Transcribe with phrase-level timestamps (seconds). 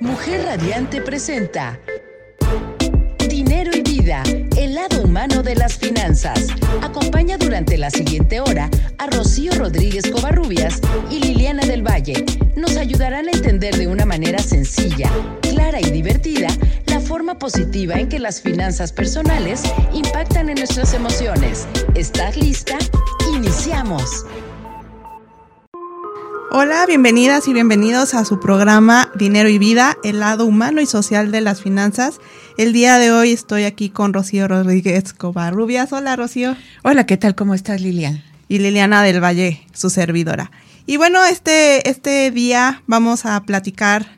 [0.00, 1.80] Mujer Radiante presenta
[3.28, 4.22] Dinero y Vida,
[4.56, 6.46] el lado humano de las finanzas.
[6.82, 10.80] Acompaña durante la siguiente hora a Rocío Rodríguez Covarrubias
[11.10, 12.24] y Liliana del Valle.
[12.54, 15.10] Nos ayudarán a entender de una manera sencilla,
[15.40, 16.48] clara y divertida
[16.86, 19.62] la forma positiva en que las finanzas personales
[19.92, 21.66] impactan en nuestras emociones.
[21.96, 22.78] ¿Estás lista?
[23.34, 24.24] Iniciamos.
[26.50, 31.30] Hola, bienvenidas y bienvenidos a su programa Dinero y Vida, el lado humano y social
[31.30, 32.20] de las finanzas.
[32.56, 35.92] El día de hoy estoy aquí con Rocío Rodríguez Covarrubias.
[35.92, 36.56] Hola, Rocío.
[36.84, 37.34] Hola, ¿qué tal?
[37.34, 38.24] ¿Cómo estás, Liliana?
[38.48, 40.50] Y Liliana del Valle, su servidora.
[40.86, 44.16] Y bueno, este, este día vamos a platicar,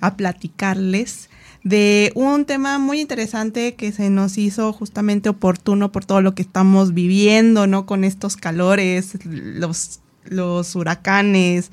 [0.00, 1.30] a platicarles
[1.64, 6.42] de un tema muy interesante que se nos hizo justamente oportuno por todo lo que
[6.42, 7.86] estamos viviendo, ¿no?
[7.86, 9.98] Con estos calores, los
[10.28, 11.70] los huracanes,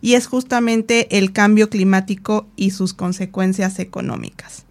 [0.00, 4.64] y es justamente el cambio climático y sus consecuencias económicas.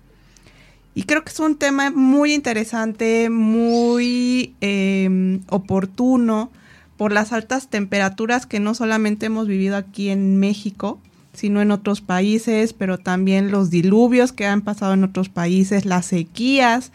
[0.95, 6.51] Y creo que es un tema muy interesante, muy em, oportuno
[6.97, 10.99] por las altas temperaturas que no solamente hemos vivido aquí en México,
[11.33, 16.07] sino en otros países, pero también los diluvios que han pasado en otros países, las
[16.07, 16.91] sequías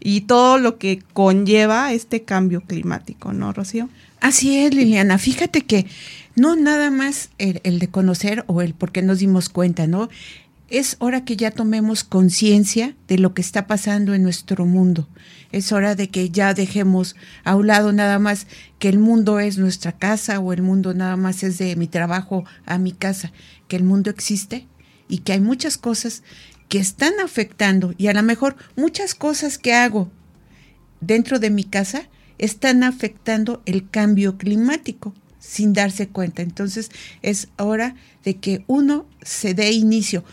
[0.00, 3.88] y todo lo que conlleva este cambio climático, ¿no, Rocío?
[4.24, 5.18] Así es, Liliana.
[5.18, 5.84] Fíjate que
[6.34, 10.08] no nada más el, de conocer o el por qué nos dimos cuenta, ¿no?
[10.70, 15.06] Es hora que ya tomemos conciencia de lo que está pasando en nuestro mundo.
[15.52, 18.46] Es hora de que ya dejemos a un lado nada más
[18.78, 22.46] que el mundo es nuestra casa o el mundo nada más es de mi trabajo
[22.64, 23.30] a mi casa,
[23.68, 24.66] que el mundo existe
[25.06, 26.22] y que hay muchas cosas
[26.70, 30.10] que están afectando y a lo mejor muchas cosas que hago
[31.02, 32.08] dentro de mi casa
[32.38, 36.42] están afectando el cambio climático sin darse cuenta.
[36.42, 36.90] Entonces
[37.22, 40.24] es hora de que uno se dé inicio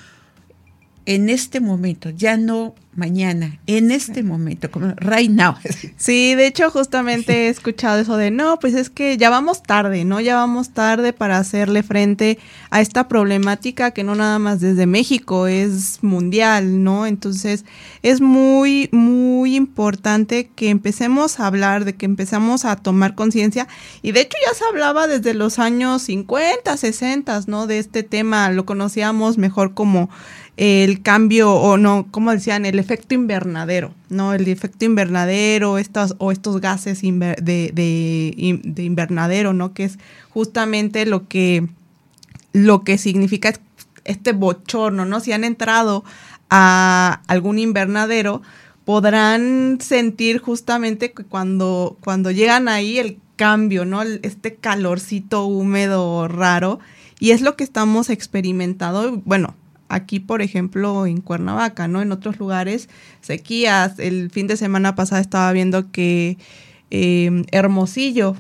[1.06, 5.56] en este momento, ya no mañana, en este momento, como right now.
[5.98, 10.04] Sí, de hecho justamente he escuchado eso de, no, pues es que ya vamos tarde,
[10.04, 10.20] ¿no?
[10.20, 12.40] Ya vamos tarde para hacerle frente
[12.72, 17.06] a esta problemática que no nada más desde México, es mundial, ¿no?
[17.06, 17.66] Entonces
[18.02, 23.68] es muy, muy importante que empecemos a hablar, de que empezamos a tomar conciencia
[24.02, 27.68] y de hecho ya se hablaba desde los años 50, 60, ¿no?
[27.68, 30.10] De este tema, lo conocíamos mejor como
[30.58, 34.34] el cambio, o no, como decían, el efecto invernadero, ¿no?
[34.34, 39.74] El efecto invernadero, estas, o estos gases de, de, invernadero, ¿no?
[39.74, 39.98] Que es
[40.30, 41.68] justamente lo que,
[42.54, 43.54] lo que significa
[44.04, 45.20] este bochorno, ¿no?
[45.20, 46.04] Si han entrado
[46.50, 48.42] a algún invernadero,
[48.84, 54.02] podrán sentir justamente que cuando, cuando llegan ahí el cambio, ¿no?
[54.02, 56.80] Este calorcito húmedo raro.
[57.20, 59.56] Y es lo que estamos experimentando, bueno,
[59.92, 62.02] aquí, por ejemplo, en Cuernavaca, ¿no?
[62.02, 62.90] En otros lugares,
[63.22, 64.00] sequías.
[64.00, 66.38] El fin de semana pasada estaba viendo que
[66.90, 68.36] em, Hermosillo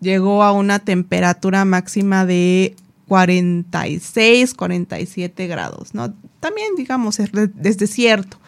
[0.00, 2.76] llegó a una temperatura máxima de
[3.08, 6.14] 46, 47 grados, ¿no?
[6.40, 8.38] También, digamos, es, desierto,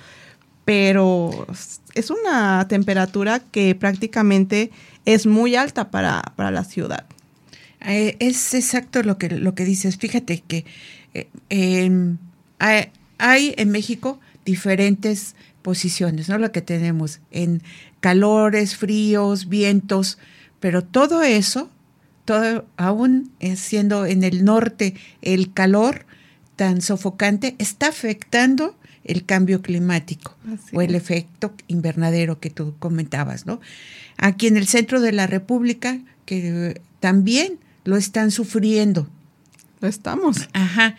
[0.65, 1.47] pero
[1.95, 4.71] es una temperatura que prácticamente
[5.05, 7.05] es muy alta para, la ciudad.
[7.87, 9.99] Eh, es exacto lo que, lo que dices.
[9.99, 10.65] Fíjate que
[11.51, 12.17] eh,
[12.59, 16.39] hay, en México diferentes posiciones, ¿no?
[16.39, 17.63] Lo que tenemos en
[18.01, 20.19] calores, fríos, vientos,
[20.61, 21.71] pero todo eso,
[22.25, 26.05] todo aún siendo en el norte el calor
[26.57, 30.37] tan sofocante, está afectando el cambio climático
[30.73, 33.61] o el efecto invernadero que tú comentabas, ¿no?
[34.17, 39.09] Aquí en el centro de la República, que también lo están sufriendo.
[39.81, 40.49] Lo estamos.
[40.53, 40.97] Ajá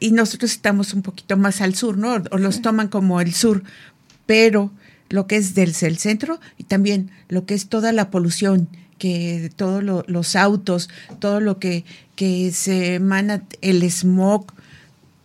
[0.00, 2.22] y nosotros estamos un poquito más al sur, ¿no?
[2.30, 3.62] O los toman como el sur,
[4.26, 4.72] pero
[5.08, 8.68] lo que es del el centro y también lo que es toda la polución,
[8.98, 11.84] que todos los autos, todo lo que,
[12.14, 14.52] que se emana, el smog,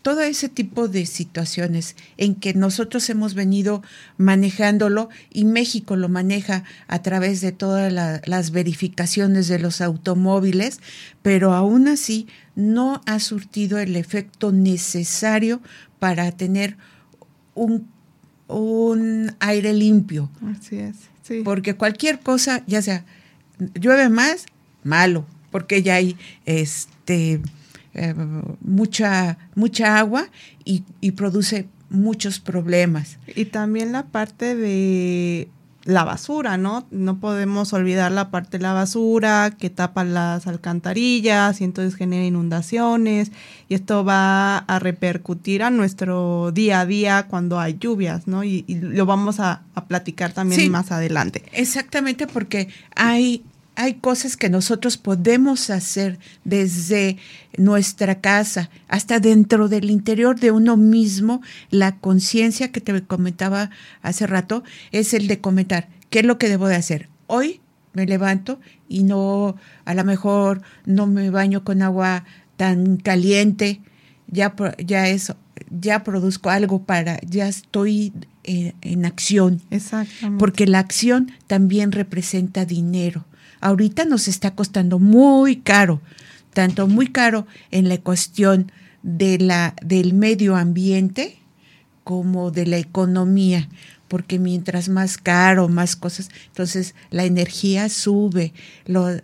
[0.01, 3.83] todo ese tipo de situaciones en que nosotros hemos venido
[4.17, 10.79] manejándolo y México lo maneja a través de todas las verificaciones de los automóviles,
[11.21, 15.61] pero aún así no ha surtido el efecto necesario
[15.99, 16.77] para tener
[17.53, 17.87] un,
[18.47, 20.29] un aire limpio.
[20.45, 20.95] Así es.
[21.43, 23.05] Porque cualquier cosa, ya sea
[23.75, 24.45] llueve más,
[24.83, 27.41] malo, porque ya hay este
[27.93, 28.13] eh,
[28.61, 30.27] mucha, mucha agua
[30.63, 33.17] y, produce muchos problemas.
[33.35, 35.49] Y también la parte de
[35.83, 36.85] la basura, ¿no?
[36.91, 42.23] No podemos olvidar la parte de la basura que tapa las alcantarillas y entonces genera
[42.23, 43.31] inundaciones
[43.67, 48.43] y esto va a repercutir a nuestro día a día cuando hay lluvias, ¿no?
[48.43, 51.43] Y, lo vamos a, platicar también más adelante.
[51.51, 53.43] Exactamente porque hay
[53.81, 57.17] hay cosas que nosotros podemos hacer desde
[57.57, 61.41] nuestra casa hasta dentro del interior de uno mismo.
[61.71, 63.71] La conciencia que te comentaba
[64.03, 67.09] hace rato es el de comentar qué es lo que debo de hacer.
[67.25, 67.59] Hoy
[67.93, 69.55] me levanto y no,
[69.85, 72.23] a lo mejor no me baño con agua
[72.57, 73.81] tan caliente,
[74.27, 75.37] ya, ya eso,
[75.71, 78.13] ya produzco algo para, ya estoy
[78.43, 79.59] en, en acción.
[79.71, 80.39] Exactamente.
[80.39, 83.25] Porque la acción también representa dinero
[83.61, 86.01] ahorita nos está costando muy caro,
[86.53, 88.71] tanto muy caro en la cuestión
[89.03, 91.37] de la, del medio ambiente
[92.03, 93.69] como de la economía,
[94.07, 98.53] porque mientras más caro, más cosas, entonces la energía sube,
[98.85, 99.23] la,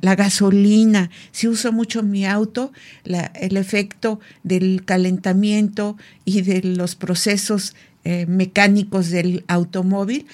[0.00, 2.72] gasolina, si uso mucho mi auto,
[3.04, 7.74] el efecto del calentamiento y de los procesos
[8.04, 10.26] eh, mecánicos del automóvil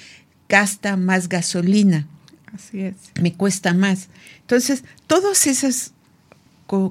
[0.48, 2.06] gasta más gasolina.
[2.54, 2.96] Así es.
[3.20, 4.08] Me cuesta más.
[4.40, 5.92] Entonces, todas esas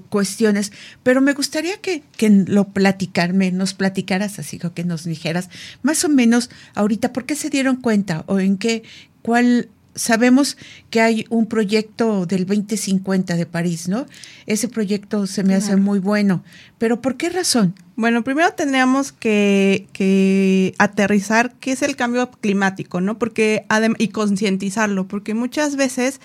[0.09, 0.71] cuestiones,
[1.03, 5.49] pero me gustaría que, que lo platicarme, nos platicaras así, o que nos dijeras
[5.83, 8.83] más o menos ahorita por qué se dieron cuenta o en qué,
[9.21, 10.57] cuál sabemos
[10.89, 14.05] que hay un proyecto del 2050 de París, ¿no?
[14.45, 16.43] Ese proyecto se me hace muy bueno,
[16.77, 17.75] pero ¿por qué razón?
[17.95, 23.17] Bueno, primero tendríamos que, que aterrizar qué es el cambio climático, ¿no?
[23.17, 23.65] Porque
[23.97, 26.21] y concientizarlo, porque muchas veces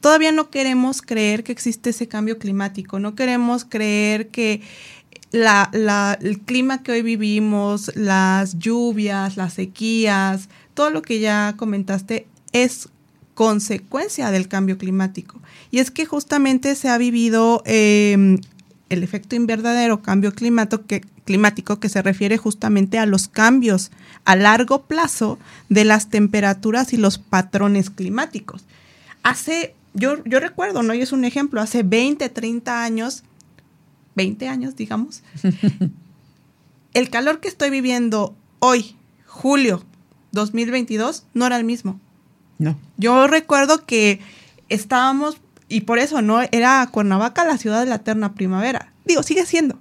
[0.00, 4.62] todavía no queremos creer que existe ese cambio climático, no queremos creer que
[5.32, 11.54] la, la, el clima que hoy vivimos, las lluvias, las sequías, todo lo que ya
[11.56, 12.88] comentaste es
[13.34, 15.40] consecuencia del cambio climático.
[15.70, 18.38] Y es que justamente se ha vivido em,
[18.88, 23.90] el efecto invernadero, cambio que, climático, que se refiere justamente a los cambios
[24.24, 25.38] a largo plazo
[25.68, 28.64] de las temperaturas y los patrones climáticos.
[29.22, 30.92] Hace, yo, yo recuerdo, ¿no?
[30.92, 33.22] Y es un ejemplo, hace 20, 30 años,
[34.16, 35.22] 20 años, digamos,
[36.94, 38.96] el calor que estoy viviendo hoy,
[39.26, 39.84] julio
[40.32, 42.00] 2022, no era el mismo.
[42.60, 42.78] No.
[42.98, 44.20] Yo recuerdo que
[44.68, 48.92] estábamos, y por eso no, era Cuernavaca la ciudad de la eterna primavera.
[49.06, 49.78] Digo, sigue siendo,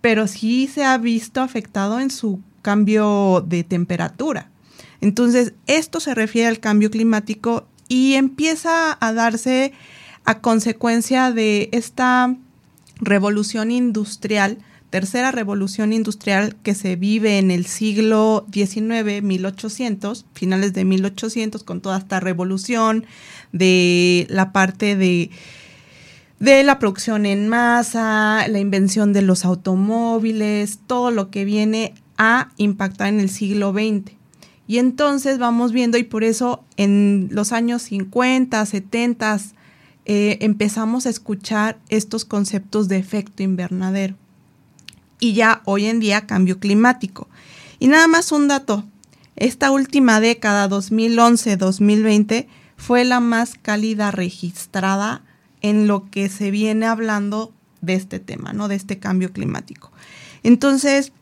[0.00, 4.50] pero sí se ha visto afectado en su cambio de temperatura.
[5.02, 9.74] Entonces, esto se refiere al cambio climático y empieza a darse
[10.24, 12.34] a consecuencia de esta
[12.98, 14.56] revolución industrial
[14.90, 21.80] tercera revolución industrial que se vive en el siglo XIX, 1800, finales de 1800, con
[21.80, 23.04] toda esta revolución
[23.52, 25.30] de la parte de,
[26.38, 32.50] de la producción en masa, la invención de los automóviles, todo lo que viene a
[32.56, 34.12] impactar en el siglo XX.
[34.68, 39.38] Y entonces vamos viendo, y por eso en los años 50, 70,
[40.06, 44.16] eh, empezamos a escuchar estos conceptos de efecto invernadero
[45.20, 47.28] y ya hoy en día cambio climático.
[47.78, 48.84] Y nada más un dato,
[49.36, 52.46] esta última década, 2011-2020,
[52.76, 55.22] fue la más cálida registrada
[55.62, 58.68] en lo que se viene hablando de este tema, ¿no?
[58.68, 59.92] De este cambio climático.
[60.42, 61.12] Entonces,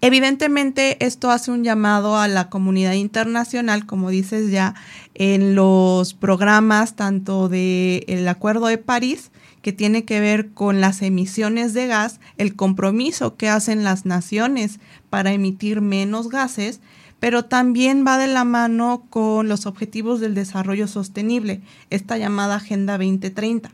[0.00, 4.74] evidentemente esto hace un llamado a la comunidad internacional, como dices ya,
[5.14, 9.30] en los programas tanto del Acuerdo de París,
[9.64, 14.78] que tiene que ver con las emisiones de gas, el compromiso que hacen las naciones
[15.08, 16.80] para emitir menos gases,
[17.18, 22.98] pero también va de la mano con los objetivos del desarrollo sostenible, esta llamada Agenda
[22.98, 23.72] 2030,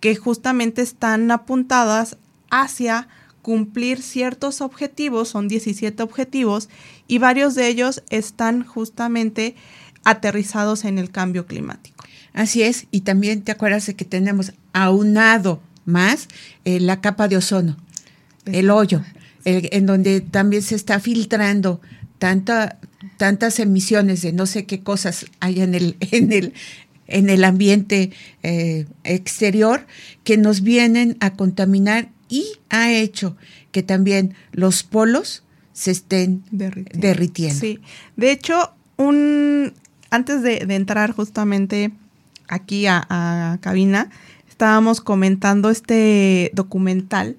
[0.00, 2.16] que justamente están apuntadas
[2.50, 3.06] hacia
[3.42, 6.70] cumplir ciertos objetivos, son 17 objetivos,
[7.06, 9.56] y varios de ellos están justamente
[10.04, 11.91] aterrizados en el cambio climático.
[12.32, 16.28] Así es, y también te acuerdas de que tenemos aunado más
[16.64, 17.76] eh, la capa de ozono,
[18.46, 19.02] el hoyo,
[19.44, 21.80] en donde también se está filtrando
[22.18, 22.78] tanta,
[23.16, 26.54] tantas emisiones de no sé qué cosas hay en el, en el,
[27.08, 28.12] en el ambiente
[28.42, 29.86] eh, exterior
[30.24, 33.36] que nos vienen a contaminar y ha hecho
[33.72, 37.58] que también los polos se estén derritiendo.
[37.58, 37.80] Sí,
[38.16, 39.74] de hecho, un
[40.10, 41.90] antes de, de entrar justamente
[42.48, 44.10] aquí a, cabina,
[44.48, 47.36] estábamos comentando este documental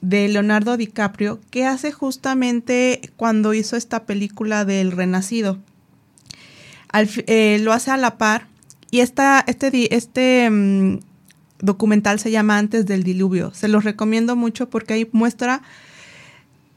[0.00, 5.58] de Leonardo DiCaprio que hace justamente cuando hizo esta película del Renacido.
[6.92, 8.46] eh, lo hace a la par
[8.90, 11.00] y esta, este, este mm,
[11.60, 13.52] documental se llama Antes del Diluvio.
[13.54, 15.62] Se los recomiendo mucho porque ahí muestra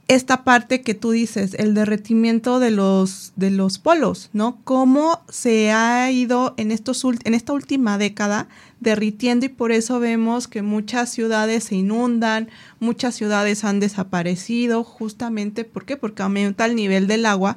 [0.08, 4.60] esta parte que tú dices, el derretimiento de los, de los polos, ¿no?
[4.64, 8.50] Cómo se ha ido en, estos, en esta última década
[8.82, 15.64] derritiendo y por eso vemos que muchas ciudades se inundan, muchas ciudades han desaparecido, justamente,
[15.64, 15.96] ¿por qué?
[15.96, 17.56] Porque aumenta el nivel del agua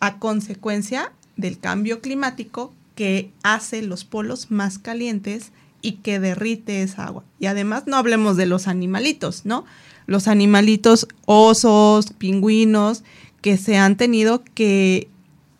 [0.00, 7.04] a consecuencia del cambio climático que hace los polos más calientes y que derrite esa
[7.04, 7.24] agua.
[7.38, 9.64] Y además no hablemos de los animalitos, ¿no?
[10.08, 13.04] Los animalitos, osos, pingüinos,
[13.40, 15.08] que se han tenido que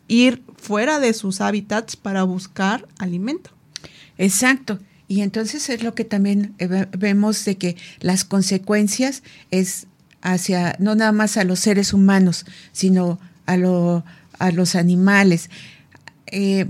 [0.09, 3.51] ir fuera de sus hábitats para buscar alimento.
[4.17, 4.81] Exacto.
[5.07, 6.55] Y entonces es lo que también
[6.99, 9.87] vemos de que las consecuencias es
[10.23, 14.05] hacia, no nada más a los seres humanos, sino a, lo,
[14.41, 15.51] a los animales.
[16.27, 16.67] Eh,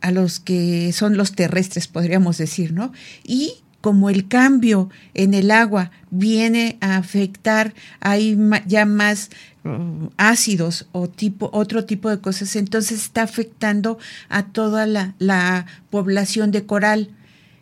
[0.00, 2.92] a los que son los terrestres, podríamos decir, ¿no?
[3.24, 9.30] Y como el cambio en el agua viene a afectar, hay ya más
[9.64, 15.66] uh, ácidos o tipo, otro tipo de cosas, entonces está afectando a toda la, la
[15.90, 17.10] población de coral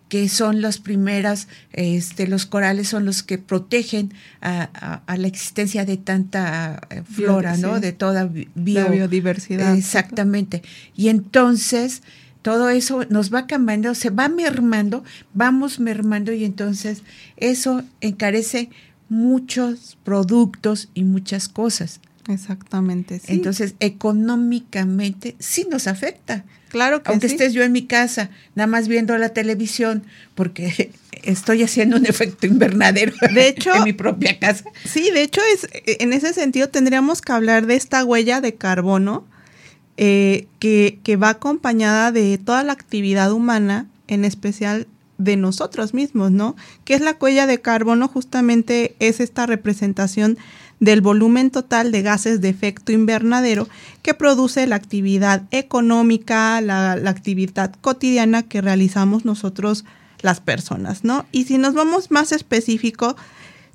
[0.09, 5.99] que son las primeras, este, los corales son los que protegen a, la existencia de
[5.99, 7.79] tanta eh, flora, ¿no?
[7.79, 9.77] De toda biodiversidad.
[9.77, 10.63] Exactamente.
[10.97, 12.03] Y entonces
[12.49, 17.03] todo eso nos va cambiando, se va mermando, vamos mermando y entonces
[17.37, 18.71] eso encarece
[19.11, 22.01] muchos productos y muchas cosas.
[22.27, 23.19] Exactamente.
[23.19, 23.35] Sí.
[23.35, 26.47] Entonces, económicamente sí nos afecta.
[26.71, 30.91] Claro que Aunque estés yo en mi casa, nada más viendo la televisión, porque
[31.25, 34.65] estoy haciendo un efecto invernadero de hecho, en mi propia casa.
[34.87, 35.69] Sí, de hecho, es,
[36.01, 39.27] en ese sentido tendríamos que hablar de esta huella de carbono
[40.01, 44.87] eh, que, va acompañada de toda la actividad humana, en especial
[45.19, 46.55] de nosotros mismos, ¿no?
[46.85, 50.39] Que es la huella de carbono, justamente es esta representación
[50.79, 53.69] del volumen total de gases de efecto invernadero
[54.03, 59.85] que produce la actividad económica, la, la, actividad cotidiana que realizamos nosotros
[60.21, 61.27] las personas, ¿no?
[61.33, 63.17] Y si nos vamos más específico,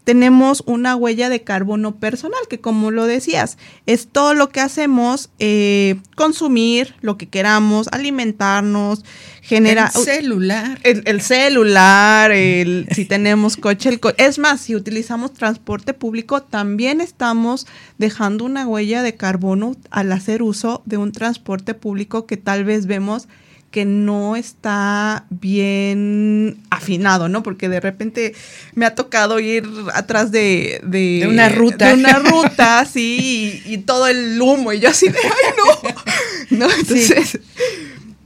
[0.04, 5.30] tenemos una huella de carbono personal, que como lo decías, es todo lo que hacemos,
[5.40, 9.06] eh, consumir lo que queramos, alimentarnos,
[9.42, 9.92] generar...
[9.96, 10.80] El celular.
[10.84, 17.66] El, celular, el, si tenemos coche, el Es más, si utilizamos transporte público, también estamos
[17.98, 22.88] dejando una huella de carbono al hacer uso de un transporte público que tal vez
[22.88, 23.28] vemos
[23.74, 27.42] que no está bien afinado, ¿no?
[27.42, 28.36] Porque de repente
[28.76, 30.80] me ha tocado ir atrás de...
[30.84, 31.88] De, una ruta.
[31.88, 36.58] De una ruta, sí, y, todo el humo, y yo así de, ¡ay, no!
[36.68, 36.72] ¿No?
[36.72, 37.40] Entonces...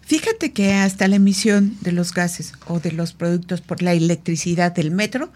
[0.02, 4.74] Fíjate que hasta la emisión de los gases o de los productos por la electricidad
[4.74, 5.32] del metro,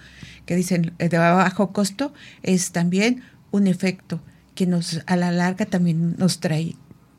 [0.46, 2.14] que dicen de bajo costo,
[2.44, 4.20] es también un efecto
[4.56, 6.76] que nos a la larga también nos trae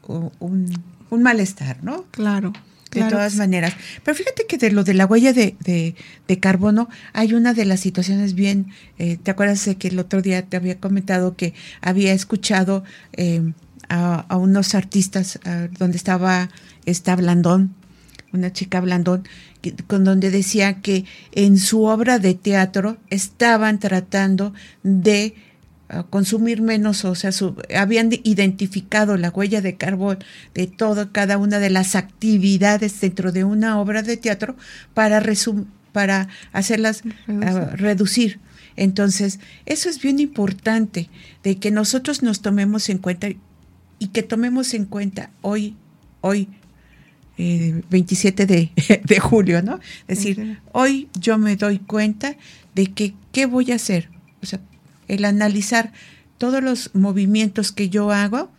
[0.06, 2.04] un, un malestar, ¿no?
[2.10, 2.52] Claro
[2.92, 3.74] de todas maneras.
[4.04, 7.80] Pero fíjate que de lo de la huella de, de, carbono, hay una de las
[7.80, 8.68] situaciones bien,
[8.98, 13.52] eh, ¿te acuerdas de que el otro día te había comentado que había escuchado eh,
[13.88, 15.38] a, unos artistas
[15.78, 16.48] donde estaba
[16.86, 17.74] esta Blandón,
[18.32, 19.28] una chica Blandón,
[19.86, 25.34] con donde decía que en su obra de teatro estaban tratando de
[26.10, 27.30] consumir menos, o sea,
[27.76, 30.18] habían identificado la huella de carbón
[30.54, 34.56] de toda cada una de las actividades dentro de una obra de teatro
[34.94, 35.22] para
[35.92, 38.40] para hacerlas ah, reducir.
[38.76, 41.10] Entonces, eso es bien importante,
[41.42, 43.28] de que nosotros nos tomemos en cuenta
[43.98, 45.76] y que tomemos en cuenta hoy,
[46.22, 46.48] hoy,
[47.36, 49.78] 27 eh, de, de, julio, ¿no?
[50.08, 52.36] Es decir, hoy yo me doy cuenta
[52.74, 54.08] de que, ¿qué voy a hacer?
[54.42, 54.60] O sea,
[55.08, 55.92] el analizar
[56.38, 58.50] todos los movimientos que yo hago,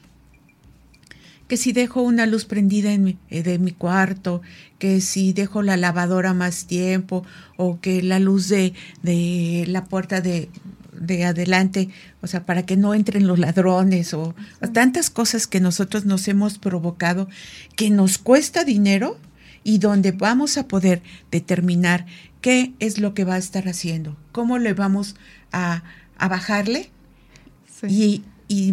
[1.47, 4.41] que si dejo una luz prendida en mi, eh, de mi cuarto,
[4.79, 7.25] que si dejo la lavadora más tiempo,
[7.57, 10.49] o que la luz de, de la puerta de,
[10.99, 11.89] de adelante,
[12.21, 16.27] o sea, para que no entren los ladrones, o, o tantas cosas que nosotros nos
[16.27, 17.27] hemos provocado,
[17.75, 19.17] que nos cuesta dinero
[19.63, 22.05] y donde vamos a poder determinar
[22.41, 25.15] qué es lo que va a estar haciendo, cómo le vamos
[25.51, 25.83] a,
[26.17, 26.89] a bajarle
[27.87, 28.23] y,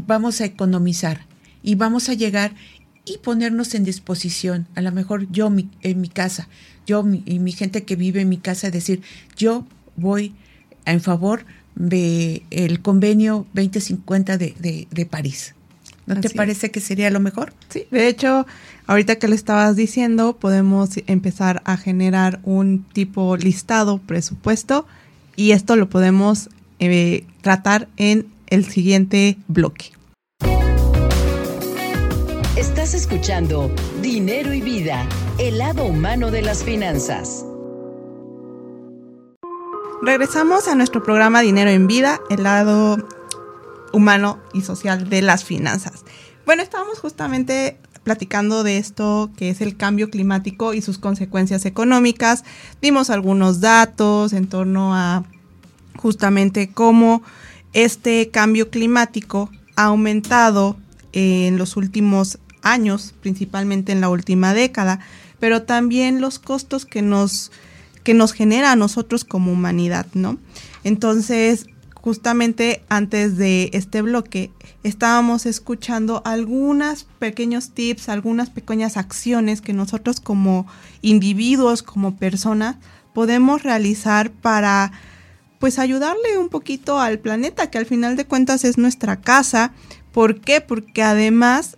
[0.07, 1.27] vamos a economizar
[1.63, 2.55] y vamos a llegar
[3.05, 6.49] y ponernos en disposición, a lo mejor yo en mi casa,
[6.87, 9.03] yo y mi gente que vive en mi casa, decir,
[9.37, 9.67] yo
[9.97, 10.35] voy
[10.85, 11.45] en favor
[11.75, 15.55] de el convenio 2050 de, de, de París.
[16.07, 17.53] ¿No te parece que sería lo mejor?
[17.69, 18.47] Sí, de hecho,
[18.87, 24.87] ahorita que le estabas diciendo, podemos empezar a generar un tipo listado, presupuesto,
[25.37, 29.93] y esto lo podemos eh, tratar en el siguiente bloque.
[32.57, 33.71] Estás escuchando
[34.03, 35.07] Dinero y Vida,
[35.39, 37.45] el lado humano de las finanzas.
[40.03, 42.97] Regresamos a nuestro programa Dinero en Vida, el lado
[43.93, 46.05] humano y social de las finanzas.
[46.47, 52.45] Bueno, estábamos justamente platicando de esto que es el cambio climático y sus consecuencias económicas.
[52.81, 55.25] Dimos algunos datos en torno a
[55.97, 57.23] justamente cómo
[57.73, 60.77] este cambio climático ha aumentado
[61.13, 65.01] en los últimos años, principalmente en la última década,
[65.39, 67.51] pero también los costos que nos,
[68.05, 70.39] que nos genera a nosotros como humanidad, ¿no?
[70.85, 74.51] Entonces, justamente antes de este bloque
[74.83, 80.67] estábamos escuchando algunos pequeños tips, algunas pequeñas acciones que nosotros como
[81.03, 82.77] individuos, como personas,
[83.13, 84.93] podemos realizar para
[85.61, 89.73] pues ayudarle un poquito al planeta, que al final de cuentas es nuestra casa.
[90.11, 90.63] ¿Por qué?
[90.63, 91.77] Porque además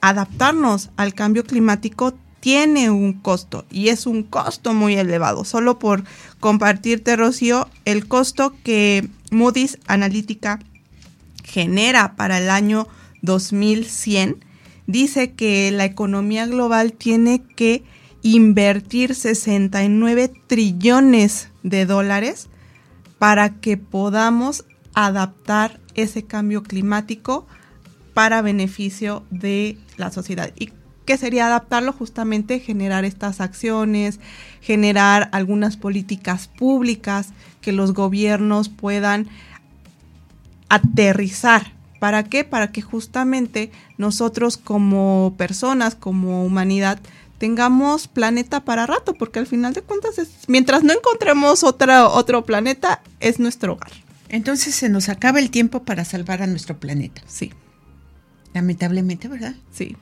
[0.00, 5.44] adaptarnos al cambio climático tiene un costo y es un costo muy elevado.
[5.44, 6.04] Solo por
[6.38, 10.60] compartirte, Rocío, el costo que Moody's Analytica
[11.42, 12.86] genera para el año
[13.22, 14.44] 2100
[14.86, 17.82] dice que la economía global tiene que
[18.22, 22.48] invertir 69 trillones de dólares
[23.22, 24.64] para que podamos
[24.94, 27.46] adaptar ese cambio climático
[28.14, 30.50] para beneficio de la sociedad.
[30.58, 30.72] ¿Y
[31.04, 31.92] qué sería adaptarlo?
[31.92, 34.18] Justamente generar estas acciones,
[34.60, 37.28] generar algunas políticas públicas
[37.60, 39.28] que los gobiernos puedan
[40.68, 41.74] aterrizar.
[42.00, 42.42] ¿Para qué?
[42.42, 46.98] Para que justamente nosotros como personas, como humanidad,
[47.42, 50.14] tengamos planeta para rato, porque al final de cuentas,
[50.46, 53.90] mientras no encontremos otra, otro planeta, es nuestro hogar.
[54.28, 57.20] Entonces se nos acaba el tiempo para salvar a nuestro planeta.
[57.26, 57.52] Sí.
[58.54, 59.56] Lamentablemente, ¿verdad?
[59.72, 59.96] Sí.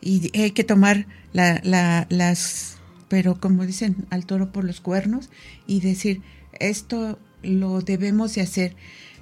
[0.00, 5.30] Y hay que tomar las, pero como dicen, al toro por los cuernos
[5.68, 6.22] y decir,
[6.58, 8.74] esto lo debemos de hacer.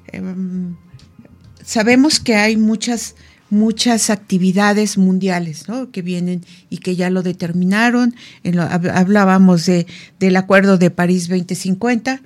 [0.06, 0.74] Em,
[1.62, 3.14] sabemos que hay muchas
[3.52, 5.90] muchas actividades mundiales ¿no?
[5.90, 8.14] que vienen y que ya lo determinaron.
[8.64, 9.86] hablábamos de,
[10.18, 12.22] del Acuerdo de París 2050,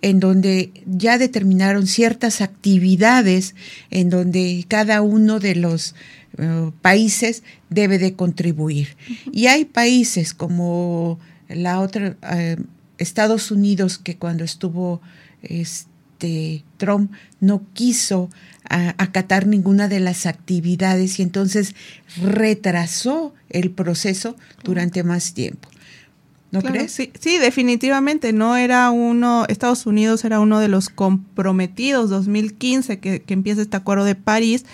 [0.00, 3.54] en donde ya determinaron ciertas actividades
[3.90, 5.94] en donde cada uno de los
[6.38, 8.96] eh, países debe de contribuir.
[9.30, 12.56] Y hay países como la otra, eh,
[12.96, 15.02] Estados Unidos, que cuando estuvo
[15.42, 15.89] este,
[16.76, 18.30] Trump no quiso
[18.64, 21.74] acatar ninguna de las actividades y entonces
[22.22, 25.68] retrasó el proceso durante más tiempo.
[26.52, 26.92] ¿No crees?
[26.92, 28.32] Sí, sí, definitivamente.
[28.32, 33.76] No era uno, Estados Unidos era uno de los comprometidos 2015 que, que empieza este
[33.76, 34.64] acuerdo de París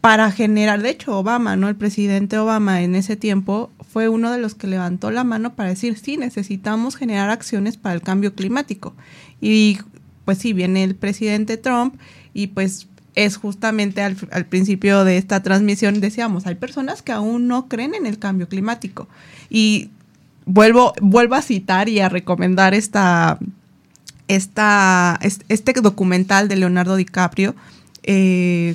[0.00, 1.68] para generar, de hecho Obama, ¿no?
[1.68, 5.70] El presidente Obama en ese tiempo fue uno de los que levantó la mano para
[5.70, 8.94] decir, sí, necesitamos generar acciones para el cambio climático.
[9.40, 9.78] Y
[10.24, 11.96] pues sí, viene el presidente Trump
[12.32, 17.68] y pues es justamente al, principio de esta transmisión decíamos, hay personas que aún no
[17.68, 19.08] creen en el cambio climático.
[19.48, 19.90] Y
[20.46, 23.38] vuelvo, vuelvo a citar y a recomendar esta,
[24.28, 27.54] esta, este documental de Leonardo DiCaprio.
[28.02, 28.74] Eh,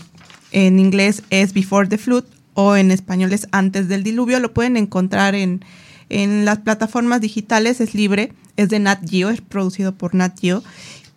[0.51, 4.39] en inglés es Before the Flood o en español es Antes del Diluvio.
[4.39, 5.61] Lo pueden encontrar en,
[6.09, 10.63] las plataformas digitales, es libre, es de Nat Geo, es producido por Nat Geo.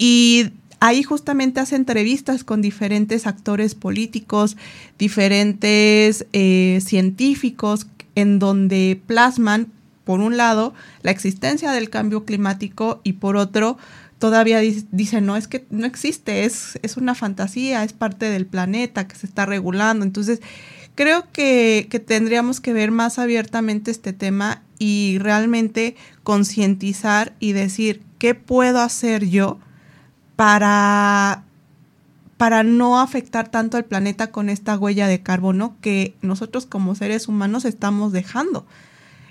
[0.04, 4.56] Y ahí justamente hace entrevistas con diferentes actores políticos,
[4.98, 7.86] diferentes eh, científicos,
[8.16, 9.68] en donde plasman,
[10.02, 13.78] por un lado, la existencia del cambio climático y por otro,
[14.18, 14.58] todavía
[14.90, 19.14] dicen, no, es que no existe, es, es una fantasía, es parte del planeta que
[19.14, 20.04] se está regulando.
[20.04, 20.40] Entonces,
[20.96, 28.34] creo que, tendríamos que ver más abiertamente este tema y realmente concientizar y decir, ¿qué
[28.34, 29.60] puedo hacer yo
[30.42, 31.44] para,
[32.36, 37.28] para no afectar tanto al planeta con esta huella de carbono que nosotros como seres
[37.28, 38.66] humanos estamos dejando?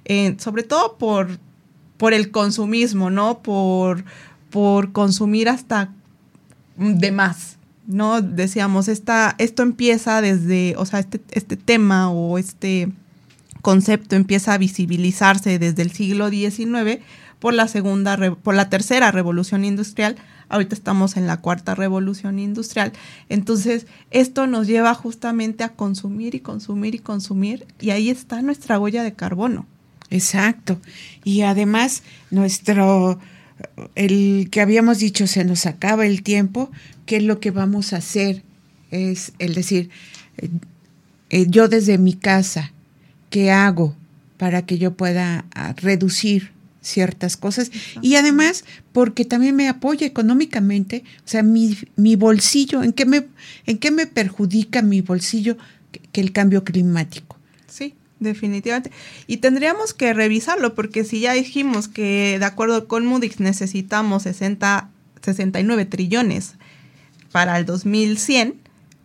[0.05, 1.37] Eh, sobre todo por,
[1.97, 3.39] por el consumismo, ¿no?
[3.39, 4.05] Por,
[4.51, 5.91] por consumir hasta
[6.77, 7.57] de más.
[7.87, 8.21] ¿no?
[8.21, 12.89] Decíamos, esta, esto empieza desde, o sea, este, este tema o este
[13.61, 17.01] concepto empieza a visibilizarse desde el siglo XIX
[17.39, 20.15] por la segunda, por la tercera revolución industrial
[20.51, 22.91] ahorita estamos en la cuarta revolución industrial,
[23.29, 28.79] entonces esto nos lleva justamente a consumir y consumir y consumir y ahí está nuestra
[28.79, 29.65] huella de carbono.
[30.11, 30.77] Exacto.
[31.23, 33.17] Y además nuestro,
[33.95, 36.69] el que habíamos dicho, se nos acaba el tiempo,
[37.05, 38.43] ¿qué es lo que vamos a hacer?
[38.91, 39.89] Es el decir,
[40.37, 40.49] eh,
[41.29, 42.73] eh, yo desde mi casa,
[43.29, 43.95] ¿qué hago
[44.37, 47.71] para que yo pueda ah, reducir ciertas cosas?
[48.01, 53.27] Y además, porque también me apoya económicamente, o sea, mi, mi bolsillo, ¿en qué, me,
[53.65, 55.57] ¿en qué me perjudica mi bolsillo
[56.11, 57.37] que el cambio climático?
[57.67, 58.91] Sí, definitivamente.
[59.27, 64.89] Y tendríamos que revisarlo, porque si ya dijimos que de acuerdo con Moody's necesitamos 60,
[65.21, 66.55] 69 trillones
[67.31, 68.55] para el 2100,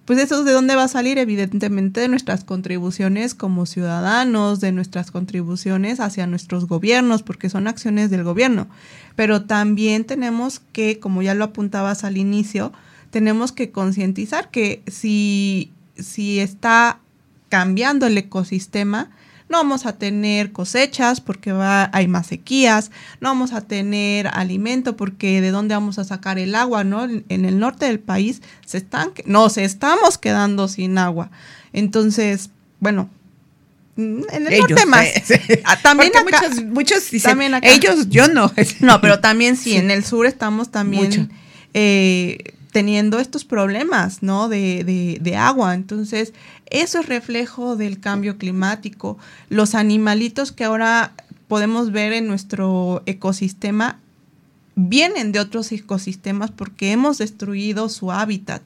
[0.07, 5.11] pues eso de dónde va a salir evidentemente de nuestras contribuciones como ciudadanos, de nuestras
[5.11, 8.69] contribuciones hacia nuestros gobiernos, porque son acciones del gobierno.
[9.17, 12.73] Pero también tenemos que, como ya lo apuntabas al inicio,
[13.11, 17.01] tenemos que concientizar que si, si está
[17.49, 19.11] cambiando el ecosistema,
[19.49, 24.97] no vamos a tener cosechas porque va, hay más sequías, no vamos a tener alimento
[24.97, 27.05] porque de dónde vamos a sacar el agua, ¿no?
[27.05, 31.31] En, el norte del país se están, no, se estamos quedando sin agua.
[31.73, 33.09] Entonces, bueno,
[33.97, 35.07] en el norte más.
[35.65, 38.53] Ah, también muchos, muchos dicen, ellos, yo no.
[38.81, 41.31] No, pero también sí, en el sur estamos también
[41.73, 44.51] eh, teniendo estos problemas, ¿no?
[44.51, 45.73] De, de, agua.
[45.73, 46.35] Entonces,
[46.69, 49.17] eso es reflejo del cambio climático.
[49.49, 51.15] Los animalitos que ahora
[51.49, 53.99] podemos ver en nuestro ecosistema
[54.75, 58.61] vienen de otros ecosistemas porque hemos destruido su hábitat.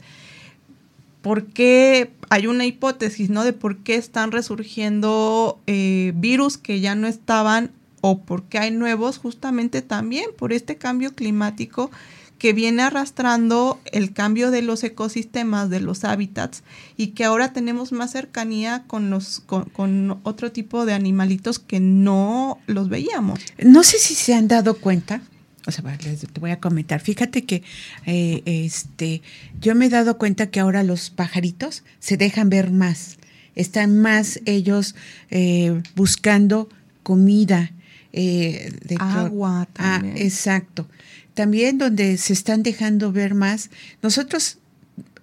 [1.23, 3.45] Porque hay una hipótesis, ¿no?
[3.45, 7.71] De por qué están resurgiendo eh, virus que ya no estaban
[8.01, 11.93] o por qué hay nuevos, justamente también por este cambio climático
[12.41, 16.65] que viene arrastrando el cambio de los ecosistemas, de los hábitats,
[16.97, 22.59] y que ahora tenemos más cercanía con, los, con, otro tipo de animalitos que no
[22.67, 23.41] los veíamos.
[23.63, 25.21] No sé si se han dado cuenta,
[25.67, 27.03] o sea, te voy a comentar.
[27.03, 27.63] Fíjate que
[28.07, 29.21] eh, este,
[29.61, 33.19] yo me he dado cuenta que ahora los pajaritos se dejan ver más.
[33.55, 34.95] Están más ellos
[35.31, 36.71] eh, buscando
[37.03, 37.71] comida.
[38.13, 40.17] Eh, de agua ah, también.
[40.17, 40.89] Ah, exacto
[41.35, 43.71] también donde se están dejando ver más.
[44.03, 44.59] Nosotros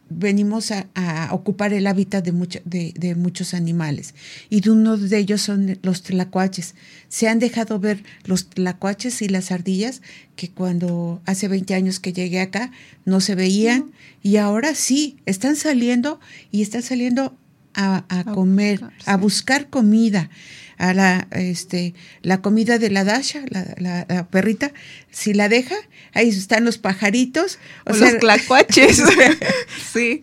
[0.10, 4.14] venimos a, ocupar el hábitat de, de, muchos animales
[4.50, 6.76] y de uno de ellos son los tlacuaches.
[7.10, 10.02] Se han dejado ver los tlacuaches y las ardillas
[10.36, 12.72] que cuando hace 20 años que llegué acá
[13.06, 13.92] no se veían
[14.24, 16.20] y ahora sí, están saliendo
[16.52, 17.36] y están saliendo
[17.74, 20.32] a, comer, a buscar comida
[20.78, 24.72] a la, este, la comida de la Dasha, la, perrita,
[25.12, 25.76] si la deja,
[26.14, 27.60] ahí están los pajaritos.
[27.86, 29.02] O, los clacuaches.
[29.94, 30.22] sí.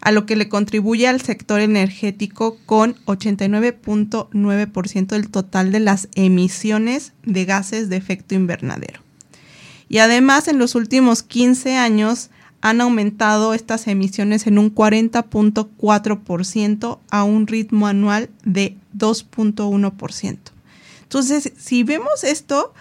[0.00, 7.12] a lo que le contribuye al sector energético con 89.9% del total de las emisiones
[7.24, 9.00] de gases de efecto invernadero.
[9.88, 12.30] Y además en los últimos 15 años
[12.62, 20.38] han aumentado estas emisiones en un 40.4% a un ritmo anual de 2.1%.
[21.02, 22.72] Entonces, si vemos esto,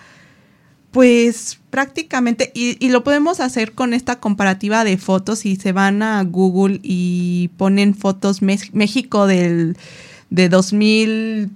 [0.91, 6.02] Pues prácticamente, y, y, lo podemos hacer con esta comparativa de fotos, si se van
[6.02, 9.78] a Google y ponen fotos México del,
[10.32, 11.52] de 2000,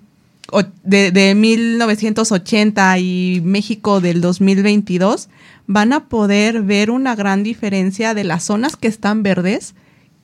[0.84, 5.30] de, de 1980 y México del 2022,
[5.66, 9.74] van a poder ver una gran diferencia de las zonas que están verdes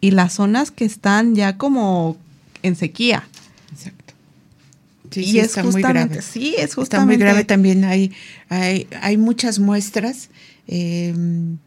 [0.02, 2.16] y las zonas que están ya como
[2.62, 3.28] en sequía.
[5.10, 6.22] Sí, y es está muy grave.
[6.22, 6.84] Sí, es justamente.
[6.84, 7.84] Está muy grave también.
[7.84, 8.12] Hay,
[8.50, 10.30] hay, hay muchas muestras
[10.68, 11.58] em,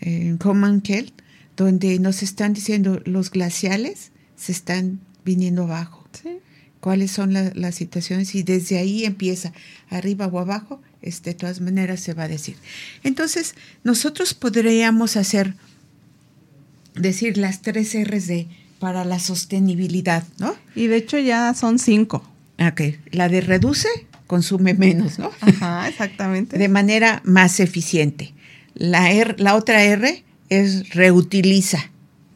[0.00, 1.12] en Comanquel
[1.56, 6.08] donde nos están diciendo los glaciales se están viniendo abajo.
[6.20, 6.38] Sí.
[6.80, 8.34] ¿Cuáles son las situaciones?
[8.34, 9.52] Y desde ahí empieza,
[9.88, 12.56] arriba o abajo, este, de todas maneras se va a decir.
[13.04, 15.54] Entonces, nosotros podríamos hacer,
[16.96, 18.48] decir las tres R's de
[18.80, 20.56] para la sostenibilidad, ¿no?
[20.74, 22.28] Y de hecho ya son cinco.
[22.58, 23.88] Ok, la de reduce,
[24.26, 25.30] consume menos, ¿no?
[25.40, 26.58] Ajá, exactamente.
[26.58, 28.34] De manera más eficiente.
[28.74, 31.90] La, R, la otra R es reutiliza.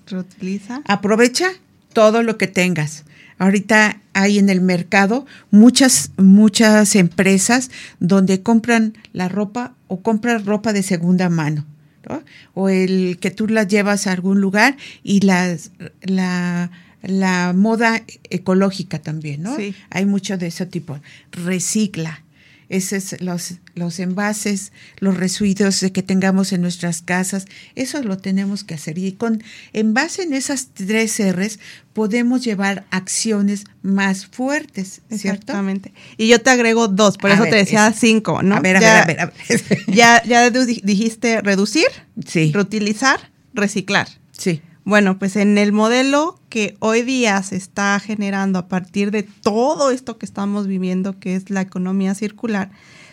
[0.06, 0.82] Reutiliza.
[0.86, 1.48] Aprovecha
[1.92, 3.04] todo lo que tengas.
[3.38, 10.72] Ahorita hay en el mercado muchas, muchas empresas donde compran la ropa o compran ropa
[10.72, 11.66] de segunda mano.
[12.08, 12.22] ¿no?
[12.54, 16.70] O el que tú la llevas a algún lugar y las, la
[17.06, 19.56] la moda ecológica también, ¿no?
[19.56, 19.74] Sí.
[19.90, 21.00] Hay mucho de ese tipo.
[21.32, 22.22] Recicla.
[22.68, 28.74] Esos los, los envases, los residuos que tengamos en nuestras casas, eso lo tenemos que
[28.74, 28.98] hacer.
[28.98, 29.40] Y con
[29.72, 31.60] en base en esas tres R's
[31.92, 35.42] podemos llevar acciones más fuertes, ¿cierto?
[35.42, 35.92] Exactamente.
[36.16, 38.56] Y yo te agrego dos, por eso te decía cinco, ¿no?
[38.56, 39.84] A ver, a ver, a ver, a ver.
[39.86, 41.86] ya, ya dijiste reducir,
[42.26, 42.50] sí.
[42.52, 44.08] reutilizar, reciclar.
[44.32, 44.60] Sí.
[44.86, 49.90] Bueno, pues en el modelo que hoy día se está generando a partir de todo
[49.90, 52.70] esto que estamos viviendo, que es la economía circular,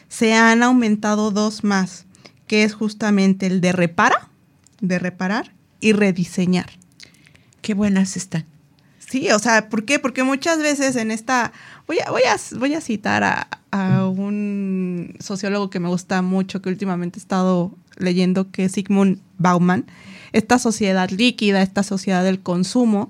[0.08, 2.06] se han aumentado dos más,
[2.46, 4.30] que es justamente el de repara,
[4.82, 6.68] de reparar y rediseñar.
[7.64, 8.46] Qué buenas están.
[9.00, 9.98] Sí, o sea, ¿por qué?
[9.98, 11.54] Porque muchas veces en esta,
[11.88, 16.62] voy a, voy a, voy a citar a, a un sociólogo que me gusta mucho,
[16.62, 19.88] que últimamente he estado leyendo, que es Sigmund Bauman,
[20.34, 23.10] esta sociedad líquida, esta sociedad del consumo,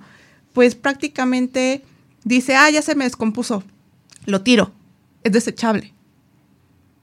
[0.53, 1.83] pues prácticamente
[2.23, 3.63] dice, ah, ya se me descompuso,
[4.25, 4.71] lo tiro,
[5.23, 5.93] es desechable.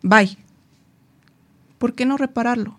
[0.02, 0.38] Bye.
[1.78, 2.78] ¿Por qué no repararlo?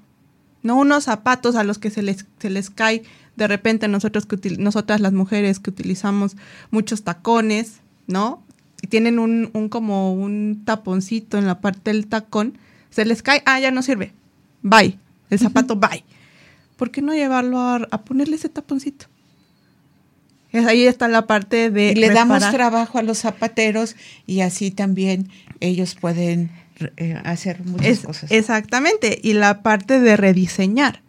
[0.63, 3.04] No unos zapatos a los que se les, se les cae
[3.36, 6.36] de repente nosotros que nosotras las mujeres que utilizamos
[6.69, 8.43] muchos tacones, ¿no?
[8.82, 12.58] Y tienen un, un como un taponcito en la parte del tacón,
[12.89, 14.13] se les cae, ah, ya no sirve.
[14.62, 14.99] Bye.
[15.30, 16.04] El zapato, bye.
[16.82, 19.06] ¿Por qué no llevarlo a, ponerle ese taponcito?
[20.52, 21.91] Es, ahí está la parte de...
[21.91, 26.50] Y le damos trabajo a los zapateros y así también ellos pueden
[26.98, 28.32] eh, hacer muchas cosas.
[28.32, 31.04] Exactamente, y la parte de rediseñar.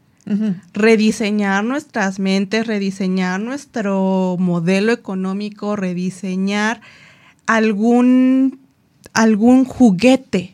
[0.75, 6.83] Rediseñar nuestras mentes, rediseñar nuestro modelo económico, rediseñar
[7.47, 8.61] algún,
[9.15, 10.53] algún juguete.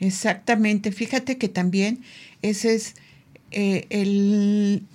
[0.00, 2.00] Exactamente, fíjate que también
[2.42, 2.94] ese es
[3.50, 4.86] eh, el,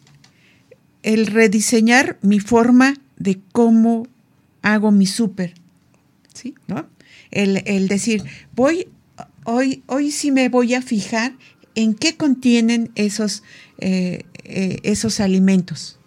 [1.01, 4.07] el, rediseñar mi forma de cómo
[4.61, 5.55] hago mi súper.
[6.33, 6.55] ¿Sí?
[6.67, 6.87] ¿No?
[7.31, 8.23] El, decir,
[8.55, 8.87] voy,
[9.43, 11.33] hoy, hoy sí me voy a fijar
[11.75, 13.43] en qué contienen esos,
[13.79, 15.99] eh, eh, esos alimentos.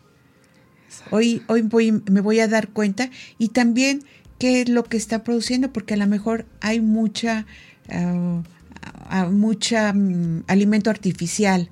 [1.10, 4.04] Hoy, hoy voy, me voy a dar cuenta y también
[4.38, 7.46] qué es lo que está produciendo, porque a lo mejor hay mucha,
[7.88, 11.70] uh, mucha um, alimento artificial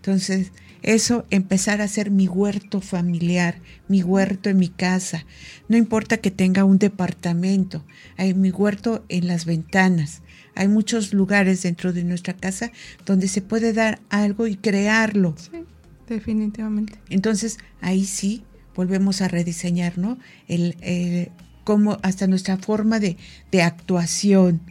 [0.00, 0.50] entonces,
[0.82, 5.26] eso, empezar a hacer mi huerto familiar, mi huerto en mi casa.
[5.68, 7.84] No importa que tenga un departamento,
[8.16, 10.22] hay mi huerto en las ventanas.
[10.54, 12.72] Hay muchos lugares dentro de nuestra casa
[13.04, 15.34] donde se puede dar algo y crearlo.
[15.36, 15.64] Sí,
[16.08, 16.94] definitivamente.
[17.10, 18.42] Entonces, ahí sí
[18.74, 20.18] volvemos a rediseñar, ¿no?
[20.48, 21.30] El,
[21.64, 23.18] cómo hasta nuestra forma de,
[23.62, 24.62] actuación,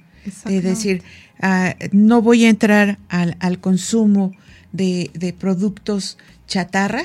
[0.45, 1.03] de decir,
[1.39, 4.33] ah, no voy a entrar al, al consumo
[4.71, 7.03] de, productos chatarra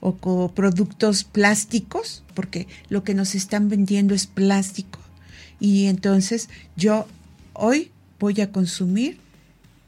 [0.00, 4.98] o productos plásticos, porque lo que nos están vendiendo es plástico.
[5.60, 7.06] Y entonces yo
[7.52, 9.18] hoy voy a consumir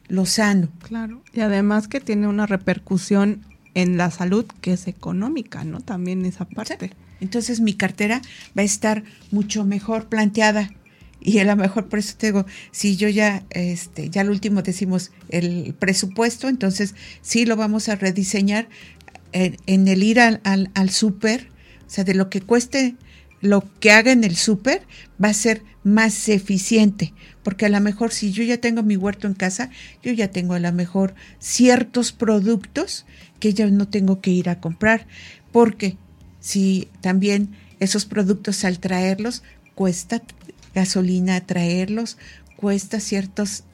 [0.08, 0.68] lo sano.
[0.86, 1.22] Claro.
[1.32, 3.42] Y además que tiene una repercusión
[3.74, 5.80] en la salud que es económica, ¿no?
[5.80, 6.92] También esa parte.
[7.20, 8.20] Entonces mi cartera
[8.56, 10.70] va a estar mucho mejor planteada
[11.24, 14.62] y a lo mejor por eso te digo, si yo ya, este, ya al último
[14.62, 18.68] decimos el presupuesto, entonces sí lo vamos a rediseñar
[19.32, 21.48] en, el ir al, al, súper,
[21.86, 22.96] o sea, de lo que cueste
[23.40, 24.82] lo que haga en el súper
[25.22, 29.26] va a ser más eficiente, porque a lo mejor si yo ya tengo mi huerto
[29.26, 29.70] en casa,
[30.02, 33.04] yo ya tengo a lo mejor ciertos productos
[33.40, 35.06] que ya no tengo que ir a comprar,
[35.50, 35.96] porque
[36.40, 39.42] si también esos productos al traerlos
[39.74, 40.22] cuesta
[40.74, 42.18] gasolina traerlos,
[42.56, 43.64] cuesta ciertas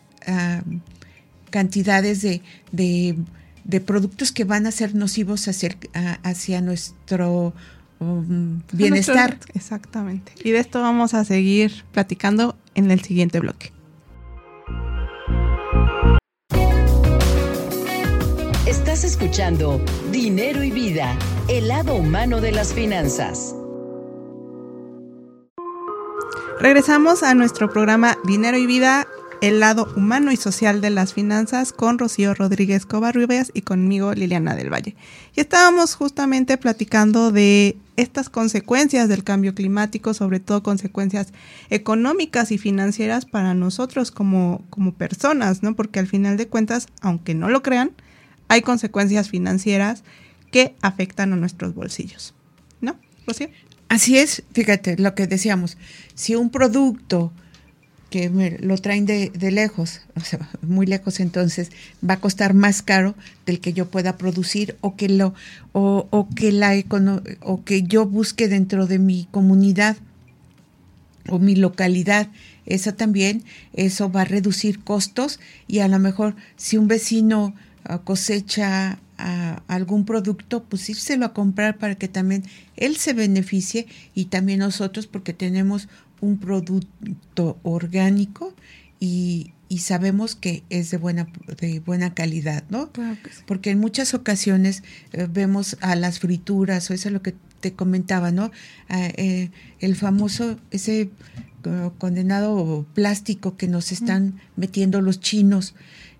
[1.50, 5.76] cantidades de, de, productos que van a ser nocivos hacia,
[6.22, 7.54] hacia nuestro
[7.98, 9.38] um, bienestar.
[9.54, 10.32] exactamente.
[10.42, 13.72] Y de esto vamos a seguir platicando en el siguiente bloque.
[18.66, 19.82] Estás escuchando
[20.12, 23.54] Dinero y Vida, el lado humano de las finanzas.
[26.60, 29.06] Regresamos a nuestro programa Dinero y Vida,
[29.40, 34.56] el lado humano y social de las finanzas con Rocío Rodríguez Covarrubias y conmigo Liliana
[34.56, 34.96] del Valle.
[35.36, 41.32] Y estábamos justamente platicando de estas consecuencias del cambio climático, sobre todo consecuencias
[41.70, 45.76] económicas y financieras para nosotros como, como personas, ¿no?
[45.76, 47.92] Porque al final de cuentas, aunque no lo crean,
[48.48, 50.02] hay consecuencias financieras
[50.50, 52.34] que afectan a nuestros bolsillos.
[52.80, 52.96] ¿No,
[53.28, 53.48] Rocío?
[53.88, 55.78] Así es, fíjate lo que decíamos,
[56.14, 57.32] si un producto
[58.10, 61.70] que lo traen de, lejos, o sea, muy lejos entonces,
[62.08, 63.14] va a costar más caro
[63.46, 65.34] del que yo pueda producir o que lo
[65.72, 66.72] o, que la
[67.40, 69.96] o que yo busque dentro de mi comunidad
[71.28, 72.28] o mi localidad.
[72.66, 77.98] Eso también, eso va a reducir costos y a lo mejor si un vecino ah,
[77.98, 82.44] cosecha a algún producto, pues írselo a comprar para que también
[82.76, 85.88] él se beneficie y también nosotros porque tenemos
[86.20, 88.54] un producto orgánico
[89.00, 91.28] y, sabemos que es de buena,
[91.60, 92.90] de buena calidad, ¿no?
[93.46, 97.74] Porque en muchas ocasiones eh, vemos a las frituras, o eso es lo que te
[97.74, 98.50] comentaba, ¿no?
[98.88, 99.50] Ah, eh,
[99.80, 101.10] el famoso, ese
[101.66, 105.74] uh, condenado plástico que nos están metiendo los chinos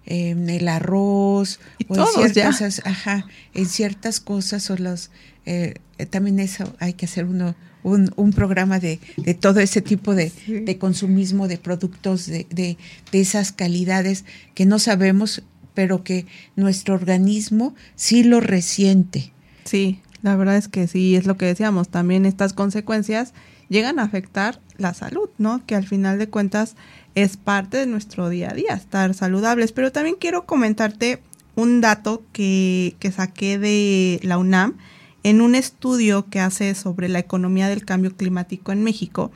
[0.07, 5.11] en el arroz o en ciertas cosas, ajá, en ciertas cosas o los
[5.47, 5.75] eh,
[6.11, 10.33] también eso hay que hacer uno un, un programa de, de, todo ese tipo de,
[10.47, 12.77] de consumismo de productos de, de,
[13.13, 15.43] esas calidades que no sabemos,
[15.75, 19.33] pero que nuestro organismo sí lo resiente.
[19.65, 23.33] Sí, la verdad es que sí, es lo que decíamos, también estas consecuencias
[23.69, 25.65] llegan a afectar la salud, ¿no?
[25.67, 26.77] Que al final de cuentas
[27.15, 29.73] es parte de nuestro día a día, estar saludables.
[29.73, 31.23] Pero también quiero comentarte
[31.55, 34.77] un dato que, que saqué de la UNAM
[35.25, 39.33] en un estudio que hace sobre la economía del cambio climático en México.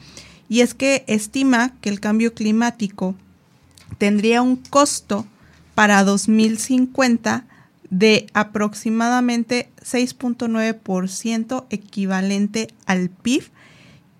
[0.48, 3.14] Y es que estima que el cambio climático
[3.98, 5.26] tendría un costo
[5.74, 7.46] para 2050
[7.90, 13.50] de aproximadamente 6.9% equivalente al PIB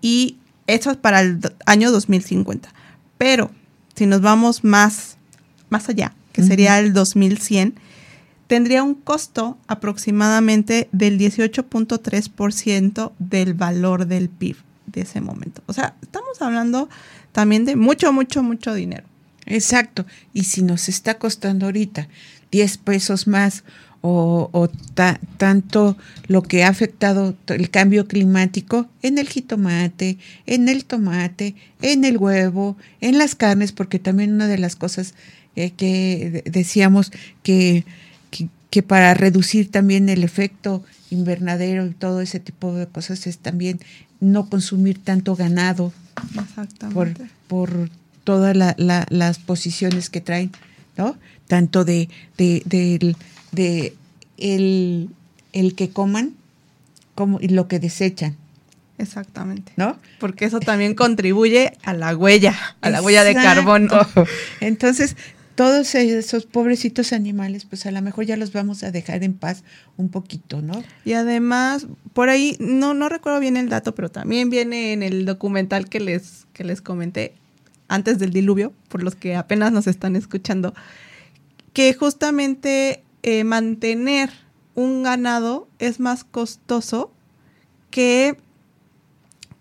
[0.03, 0.37] y
[0.67, 2.71] eso es para el año 2050.
[3.17, 3.49] Pero
[3.95, 5.17] si nos vamos más,
[5.69, 7.75] más allá, que sería el 2100,
[8.47, 15.63] tendría un costo aproximadamente del 18.3% del valor del PIB de ese momento.
[15.67, 16.89] O sea, estamos hablando
[17.31, 19.05] también de mucho, mucho, mucho dinero.
[19.45, 20.05] Exacto.
[20.33, 22.09] Y si nos está costando ahorita
[22.51, 23.63] 10 pesos más
[24.05, 24.69] o,
[25.37, 32.03] tanto lo que ha afectado el cambio climático en el jitomate, en el tomate, en
[32.03, 35.13] el huevo, en las carnes, porque también una de las cosas
[35.55, 37.13] eh, que decíamos
[37.43, 37.85] que,
[38.69, 43.79] que, para reducir también el efecto invernadero y todo ese tipo de cosas es también
[44.19, 45.93] no consumir tanto ganado
[46.93, 47.13] por,
[47.47, 47.89] por
[48.25, 50.51] todas las posiciones que traen,
[50.97, 51.15] ¿no?
[51.47, 53.15] Tanto de, de, de
[53.53, 53.95] de
[54.37, 55.09] el,
[55.53, 56.33] el que coman
[57.15, 58.35] como, y lo que desechan.
[58.97, 59.73] Exactamente.
[59.75, 59.97] ¿No?
[60.19, 63.89] Porque eso también contribuye a la huella, a la huella de carbono.
[64.59, 65.15] Entonces,
[65.55, 69.63] todos esos pobrecitos animales, pues a lo mejor ya los vamos a dejar en paz
[69.97, 70.83] un poquito, ¿no?
[71.05, 75.25] Y además, por ahí, no, no recuerdo bien el dato, pero también viene en el
[75.25, 77.33] documental que les, que les comenté
[77.87, 80.73] antes del diluvio, por los que apenas nos están escuchando,
[81.73, 84.29] que justamente eh, mantener
[84.75, 87.11] un ganado es más costoso
[87.89, 88.37] que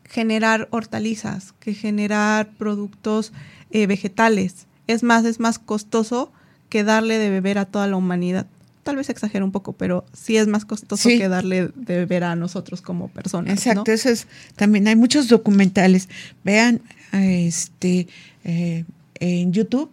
[0.05, 3.33] generar hortalizas, que generar productos
[3.71, 4.67] eh, vegetales.
[4.87, 6.33] Es más, es más costoso
[6.69, 8.47] que darle de beber a toda la humanidad.
[8.83, 12.35] Tal vez exagero un poco, pero sí es más costoso que darle de beber a
[12.35, 13.53] nosotros como personas.
[13.53, 14.27] Exacto, eso es,
[14.57, 16.09] también hay muchos documentales.
[16.43, 16.81] Vean
[17.13, 18.09] este
[18.45, 18.85] eh,
[19.21, 19.91] en YouTube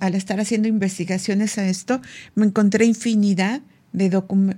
[0.00, 2.00] al estar haciendo investigaciones a esto,
[2.34, 3.60] me encontré infinidad
[3.92, 4.08] de,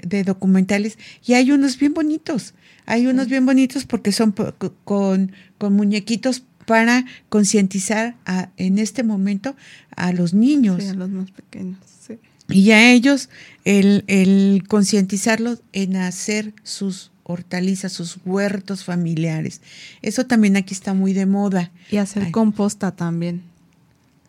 [0.07, 2.55] de documentales y hay unos bien bonitos.
[2.87, 4.35] Hay unos bien bonitos porque son
[4.85, 8.17] con, con muñequitos para concientizar
[8.57, 9.57] en este momento
[9.97, 10.83] a los niños.
[10.83, 12.19] Sí, a los más pequeños, sí.
[12.49, 13.31] Y a ellos
[13.65, 19.63] el, el concientizarlos en hacer sus hortalizas, sus huertos familiares.
[20.03, 21.73] Eso también aquí está muy de moda.
[21.91, 23.43] Y hacer composta también.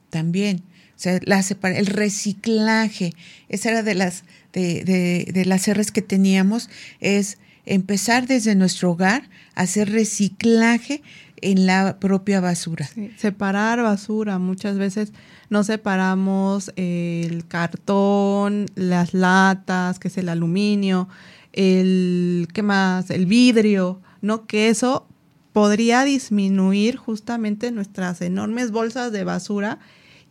[0.10, 0.62] También.
[0.96, 1.44] O sea, la
[1.76, 3.14] el reciclaje.
[3.50, 4.24] Esa era de las,
[4.54, 4.84] de,
[5.32, 6.70] de, las R's que teníamos,
[7.02, 11.02] es empezar desde nuestro hogar a hacer reciclaje
[11.42, 12.90] en la propia basura.
[13.18, 14.40] separar basura.
[14.40, 15.12] Muchas veces
[15.50, 21.10] no separamos el cartón, las latas, que es el aluminio,
[21.54, 23.10] el ¿qué más?
[23.10, 24.46] el vidrio, ¿no?
[24.48, 25.08] Que eso
[25.52, 29.80] podría disminuir justamente nuestras enormes bolsas de basura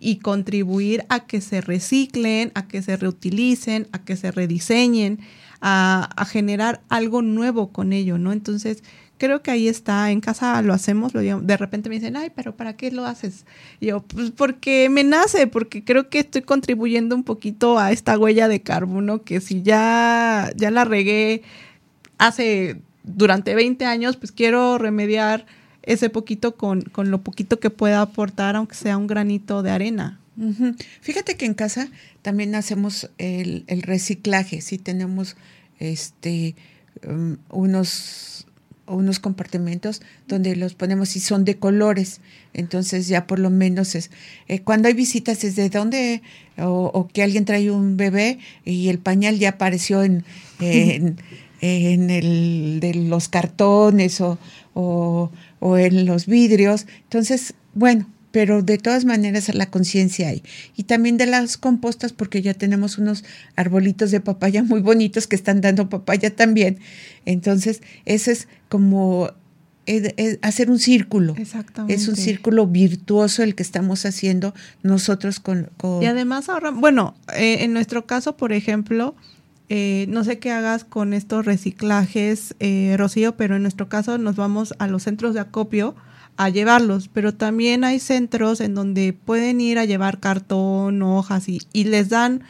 [0.04, 5.20] y contribuir a que se reciclen, a que se reutilicen, a que se rediseñen,
[5.62, 8.32] a, generar algo nuevo con ello, ¿no?
[8.32, 8.84] Entonces,
[9.16, 12.54] creo que ahí está, en casa lo hacemos, lo de repente me dicen, ay, pero
[12.54, 13.46] ¿para qué lo haces?
[13.80, 18.46] Yo, pues porque me nace, porque creo que estoy contribuyendo un poquito a esta huella
[18.46, 21.40] de carbono que si ya, ya la regué
[22.18, 25.46] hace durante 20 años, pues quiero remediar
[25.86, 30.20] ese poquito con, con lo poquito que pueda aportar, aunque sea un granito de arena.
[31.00, 31.88] Fíjate que en casa
[32.22, 35.36] también hacemos el, el reciclaje, sí tenemos
[35.78, 36.56] este
[37.06, 38.46] um, unos
[38.86, 42.20] unos compartimentos donde los ponemos y son de colores.
[42.52, 44.10] Entonces ya por lo menos es,
[44.48, 46.22] eh, cuando hay visitas es de dónde,
[46.58, 50.24] o, que alguien trae un bebé y el pañal ya apareció en,
[50.60, 51.16] en,
[52.10, 54.38] el, de los cartones o,
[54.74, 55.30] o,
[55.64, 56.86] o en los vidrios.
[57.04, 60.42] Entonces, bueno, pero de todas maneras la conciencia hay.
[60.76, 63.24] Y también de las compostas, porque ya tenemos unos
[63.56, 66.80] arbolitos de papaya muy bonitos que están dando papaya también.
[67.24, 69.30] Entonces, ese es como
[69.86, 71.34] eh, eh, hacer un círculo.
[71.38, 71.94] Exactamente.
[71.94, 74.52] Es un círculo virtuoso el que estamos haciendo
[74.82, 75.70] nosotros con...
[76.02, 79.16] Y además ahora, bueno, eh, en nuestro caso, por ejemplo,
[79.68, 82.54] no sé qué hagas con estos reciclajes,
[82.96, 85.94] Rocío, pero en nuestro caso nos vamos a los centros de acopio
[86.36, 91.60] a llevarlos, pero también hay centros en donde pueden ir a llevar cartón, hojas y,
[91.72, 92.42] y les dan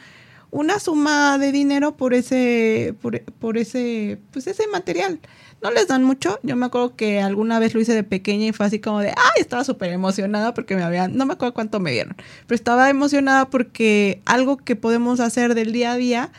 [0.55, 5.19] una suma de dinero por ese, por, ese, pues ese material.
[5.61, 6.39] No les dan mucho.
[6.43, 9.09] Yo me acuerdo que alguna vez lo hice de pequeña y fue así como de,
[9.09, 12.15] ay, estaba súper emocionada porque me habían, no me acuerdo cuánto me dieron,
[12.47, 16.31] pero estaba emocionada porque algo que podemos hacer del día a día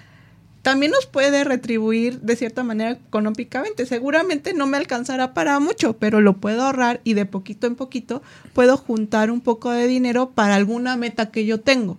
[0.67, 3.87] también nos puede retribuir de cierta manera económicamente.
[3.87, 8.21] Seguramente no me alcanzará para mucho, pero lo puedo ahorrar y de poquito en poquito
[8.53, 11.99] puedo juntar un poco de dinero para alguna meta que yo tengo.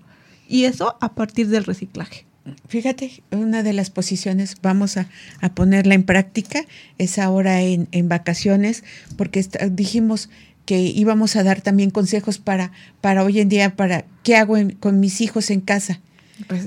[0.49, 2.25] Y eso a partir del reciclaje.
[2.67, 5.07] Fíjate, una de las posiciones, vamos a,
[5.55, 6.65] ponerla en práctica,
[6.97, 8.83] es ahora en, vacaciones,
[9.15, 10.29] porque dijimos
[10.65, 14.99] que íbamos a dar también consejos para, para hoy en día, para qué hago con
[14.99, 16.01] mis hijos en casa.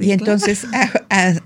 [0.00, 0.66] Y entonces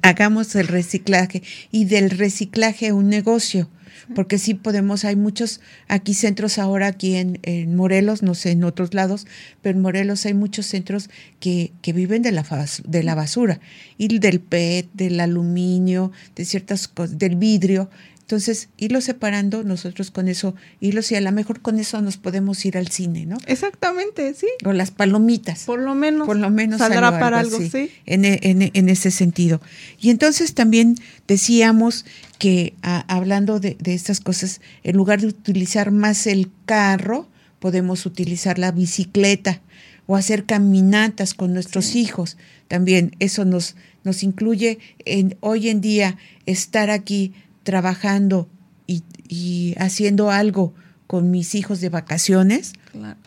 [0.02, 3.68] hagamos el reciclaje y del reciclaje un negocio,
[4.14, 8.94] porque sí podemos, hay muchos aquí centros ahora, aquí en, Morelos, no sé, en otros
[8.94, 9.26] lados,
[9.62, 11.10] pero en Morelos hay muchos centros
[11.40, 12.44] que, que viven de la,
[12.84, 13.60] de la basura
[13.98, 17.90] y del PET, del aluminio, de ciertas cosas, del vidrio.
[18.24, 22.64] Entonces, irlo separando, nosotros con eso, irlos y a lo mejor con eso nos podemos
[22.64, 23.36] ir al cine, ¿no?
[23.46, 24.46] Exactamente, sí.
[24.64, 25.64] O las palomitas.
[25.64, 26.26] Por lo menos.
[26.26, 26.78] Por lo menos.
[26.78, 27.90] Saldrá para algo, sí.
[28.06, 29.60] En, en, en, ese sentido.
[30.00, 30.96] Y entonces también
[31.28, 32.06] decíamos
[32.38, 38.58] que hablando de, de estas cosas, en lugar de utilizar más el carro, podemos utilizar
[38.58, 39.60] la bicicleta
[40.06, 42.38] o hacer caminatas con nuestros hijos.
[42.68, 46.16] También eso nos, nos incluye en hoy en día
[46.46, 47.34] estar aquí
[47.64, 48.48] trabajando
[48.86, 50.74] y, haciendo algo
[51.06, 52.74] con mis hijos de vacaciones.
[52.92, 53.18] Claro.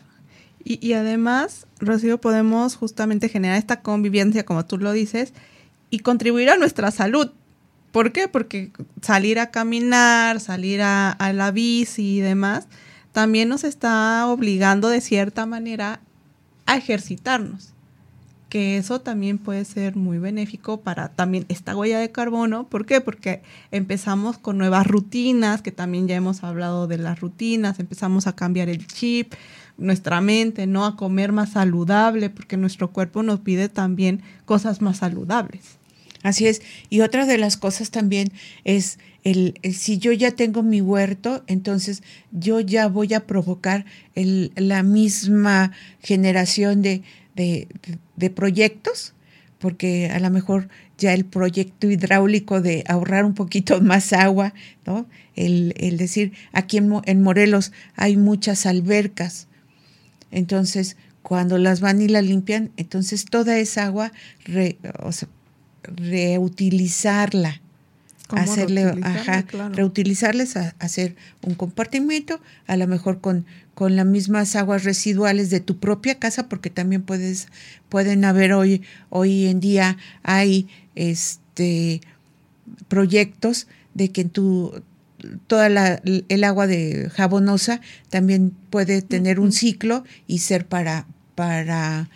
[0.64, 5.32] Y, además, Rocío, podemos justamente generar esta convivencia, como tú lo dices,
[5.90, 7.30] y contribuir a nuestra salud.
[7.92, 8.28] ¿Por qué?
[8.28, 8.70] Porque
[9.00, 12.68] salir a caminar, salir a, a la bici y demás,
[13.12, 16.00] también nos está obligando de cierta manera
[16.66, 17.74] a ejercitarnos
[18.48, 22.66] que eso también puede ser muy benéfico para también esta huella de carbono.
[22.68, 23.00] ¿Por qué?
[23.00, 28.34] Porque empezamos con nuevas rutinas, que también ya hemos hablado de las rutinas, empezamos a
[28.34, 29.34] cambiar el chip,
[29.76, 30.86] nuestra mente, ¿no?
[30.86, 35.78] A comer más saludable, porque nuestro cuerpo nos pide también cosas más saludables.
[36.22, 36.62] Así es.
[36.90, 38.32] Y otra de las cosas también
[38.64, 43.84] es el, si yo ya tengo mi huerto, entonces yo ya voy a provocar
[44.14, 47.02] el, la misma generación de,
[47.38, 49.14] de, proyectos
[49.58, 50.68] porque a lo mejor
[50.98, 54.54] ya el proyecto hidráulico de ahorrar un poquito más agua,
[54.86, 55.06] ¿no?
[55.34, 59.46] El, decir, aquí en, Morelos hay muchas albercas,
[60.30, 64.12] entonces cuando las van y las limpian, entonces toda esa agua
[65.84, 67.60] reutilizarla
[68.36, 73.46] hacerle, ajá, reutilizarles, a, hacer un compartimento, a lo mejor con,
[73.78, 77.46] con las mismas aguas residuales de tu propia casa, porque también puedes,
[77.88, 80.66] pueden haber hoy, hoy en día hay
[80.96, 82.00] este
[82.88, 84.82] proyectos de que en tu
[85.46, 91.06] toda la, el agua de jabonosa también puede tener un ciclo y ser para,
[91.36, 92.10] para,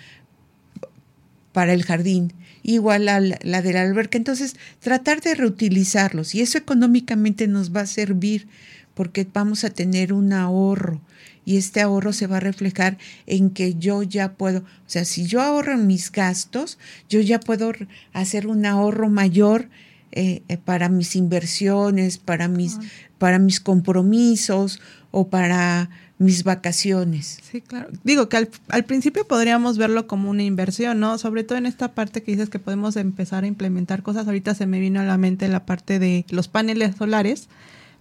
[1.53, 2.33] para el jardín
[2.65, 4.19] igual a la la alberca.
[4.19, 8.49] Entonces, tratar de reutilizarlos y eso económicamente nos va a servir
[8.95, 11.01] porque vamos a tener un ahorro
[11.45, 15.27] y este ahorro se va a reflejar en que yo ya puedo, o sea, si
[15.27, 16.79] yo ahorro en mis gastos,
[17.09, 17.73] yo ya puedo
[18.13, 19.69] hacer un ahorro mayor
[20.13, 22.79] eh, eh, para mis inversiones, para mis,
[23.19, 24.81] para mis compromisos
[25.11, 25.89] o para
[26.19, 27.41] mis vacaciones.
[27.51, 27.89] Sí, claro.
[28.05, 31.19] Digo que al, principio podríamos verlo como una inversión, ¿no?
[31.19, 34.27] Sobre todo en esta parte que dices que podemos empezar a implementar cosas.
[34.27, 37.49] Ahorita se me vino a la mente la parte de los paneles solares,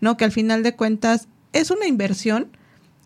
[0.02, 0.18] ¿no?
[0.18, 2.48] Que al final de cuentas es una inversión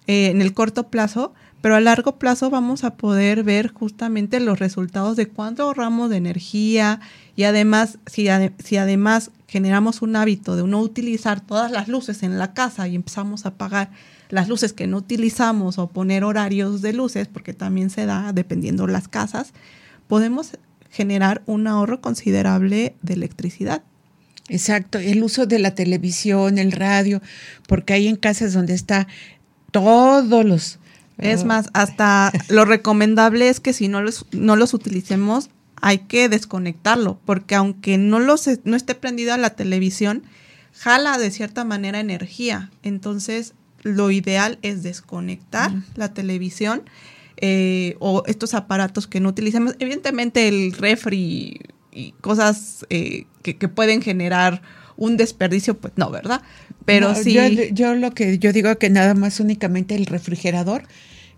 [0.08, 4.60] eh, en el corto plazo, pero a largo plazo vamos a poder ver justamente los
[4.60, 7.00] resultados de cuánto ahorramos de energía
[7.36, 8.28] y además, si,
[8.64, 12.96] si además generamos un hábito de no utilizar todas las luces en la casa y
[12.96, 13.90] empezamos a apagar
[14.30, 18.88] las luces que no utilizamos o poner horarios de luces, porque también se da dependiendo
[18.88, 19.54] las casas,
[20.08, 20.58] podemos
[20.90, 23.84] generar un ahorro considerable de electricidad.
[24.48, 27.22] Exacto, el uso de la televisión, el radio,
[27.68, 29.08] porque hay en casas donde está
[29.76, 30.80] todos los...
[31.18, 35.50] Es más, hasta lo recomendable es que si no los, no los utilicemos,
[35.82, 40.24] hay que desconectarlo, porque aunque no, los, no esté prendida la televisión,
[40.74, 42.70] jala de cierta manera energía.
[42.84, 46.84] Entonces, lo ideal es desconectar la televisión
[47.38, 49.76] eh, o estos aparatos que no utilizamos.
[49.80, 51.62] Evidentemente el refri
[51.92, 54.62] y cosas eh, que, pueden generar
[54.98, 56.42] un desperdicio, pues no, ¿verdad?
[56.86, 57.38] Pero sí.
[57.72, 60.84] Yo, lo que yo digo que nada más únicamente el refrigerador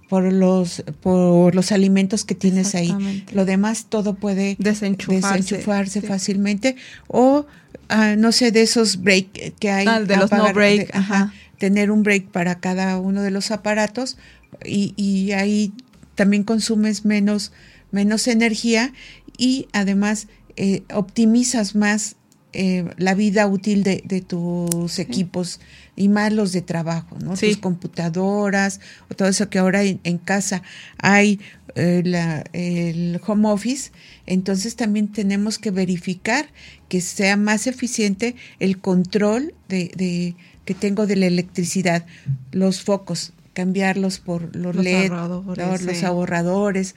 [0.09, 2.95] por los por los alimentos que tienes ahí.
[3.33, 6.75] Lo demás todo puede desenchufarse, fácilmente
[7.07, 7.45] o
[7.89, 11.91] ah, no sé de esos break que hay ah, de los no break, ajá tener
[11.91, 14.17] un break para cada uno de los aparatos
[14.63, 15.73] y, ahí
[16.15, 17.51] también consumes menos,
[17.91, 18.93] menos energía
[19.37, 22.15] y además eh, optimizas más
[22.59, 25.59] eh, la vida útil de, tus equipos
[25.95, 27.37] y más los de trabajo, ¿no?
[27.37, 28.79] Tus computadoras,
[29.11, 30.63] o todo eso que ahora en, casa
[30.97, 31.39] hay
[31.75, 33.91] eh, la, el home office,
[34.25, 36.47] entonces también tenemos que verificar
[36.89, 40.33] que sea más eficiente el control de,
[40.65, 42.07] que tengo de la electricidad,
[42.51, 46.95] los focos, cambiarlos por los, LED, los ahorradores.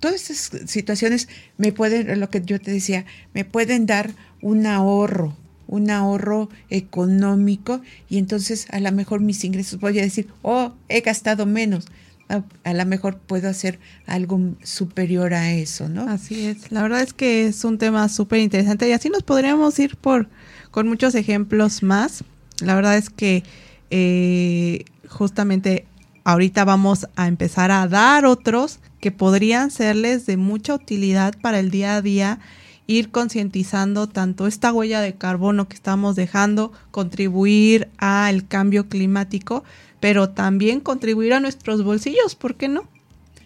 [0.00, 4.10] Todas estas situaciones me pueden, lo que yo te decía, me pueden dar
[4.42, 10.28] un ahorro, un ahorro económico y entonces a lo mejor mis ingresos voy a decir,
[10.42, 11.86] oh, he gastado menos.
[12.28, 16.08] A, lo mejor puedo hacer algo superior a eso, ¿no?
[16.08, 16.72] Así es.
[16.72, 20.28] La verdad es que es un tema súper interesante y así nos podríamos ir por
[20.70, 22.24] con muchos ejemplos más.
[22.60, 23.44] La verdad es que
[23.90, 25.86] eh, justamente
[26.24, 31.70] ahorita vamos a empezar a dar otros que podrían serles de mucha utilidad para el
[31.70, 32.38] día a día,
[32.86, 39.62] ir concientizando tanto esta huella de carbono que estamos dejando, contribuir al cambio climático,
[40.00, 42.88] pero también contribuir a nuestros bolsillos, ¿por qué no?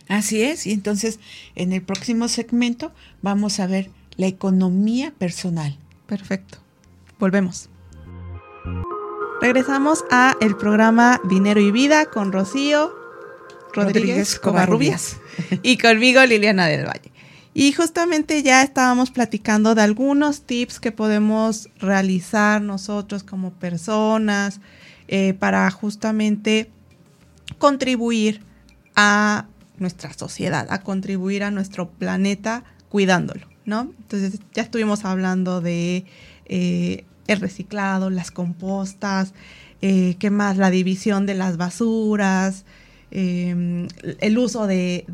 [0.07, 1.19] Así es, y entonces
[1.57, 5.77] en el próximo segmento vamos a ver la economía personal.
[6.07, 6.59] Perfecto.
[7.19, 7.69] Volvemos.
[9.41, 12.98] Regresamos a el programa Dinero y Vida con Rocío
[13.85, 15.17] Rodríguez, Covarrubias
[15.63, 17.11] y conmigo Liliana del Valle.
[17.55, 24.61] Y justamente ya estábamos platicando de algunos tips que podemos realizar nosotros como personas
[25.09, 26.71] eh, para justamente
[27.59, 28.43] contribuir
[28.95, 29.47] a
[29.79, 33.93] nuestra sociedad, a contribuir a nuestro planeta cuidándolo, ¿no?
[33.99, 36.05] Entonces ya estuvimos hablando de
[36.47, 39.33] eh, el reciclado, las compostas,
[39.81, 40.57] eh, ¿qué más?
[40.57, 42.65] La división de las basuras,
[43.11, 43.89] em,
[44.21, 45.05] el uso de,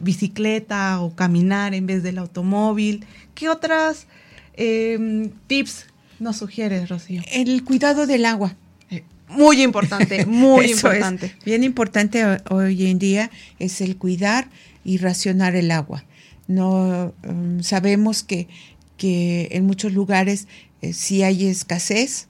[0.00, 3.04] bicicleta o caminar en vez del automóvil.
[3.34, 4.06] ¿Qué otras
[4.54, 5.86] em, tips
[6.18, 7.22] nos sugieres, Rocío?
[7.32, 8.56] El cuidado del agua.
[8.90, 11.34] Eh, muy importante, muy importante.
[11.44, 14.48] bien importante hoy en día es el cuidar
[14.84, 16.04] y racionar el agua.
[16.46, 18.48] no um, sabemos que,
[18.96, 20.48] que en muchos lugares
[20.82, 22.27] eh, sí hay escasez.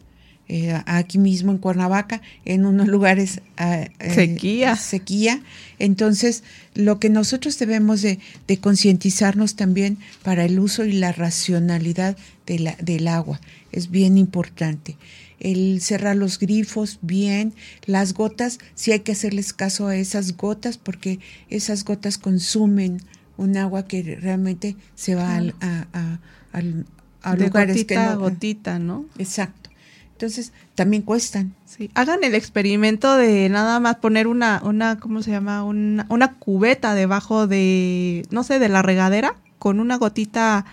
[0.50, 4.76] Eh, aquí mismo en Cuernavaca, en unos lugares ah, eh, sequía.
[4.76, 5.42] sequía.
[5.78, 6.42] Entonces,
[6.74, 12.58] lo que nosotros debemos de, de concientizarnos también para el uso y la racionalidad de
[12.60, 13.40] la, del agua
[13.72, 14.96] es bien importante.
[15.38, 17.52] El cerrar los grifos bien,
[17.84, 21.20] las gotas, sí hay que hacerles caso a esas gotas porque
[21.50, 23.02] esas gotas consumen
[23.36, 26.20] un agua que realmente se va al, a, a,
[26.52, 26.86] al-
[27.22, 28.20] a lugares gotita que a no.
[28.20, 29.04] gotita, ¿no?
[29.18, 29.67] Exacto.
[30.18, 31.54] Entonces, también cuestan.
[31.64, 31.90] Sí.
[31.94, 35.62] Hagan el experimento de nada más poner una, una ¿cómo se llama?
[35.62, 40.64] Una, una cubeta debajo de, no sé, de la regadera, con una gotita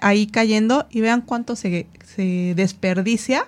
[0.00, 1.86] ahí cayendo y vean cuánto se,
[2.16, 3.46] se desperdicia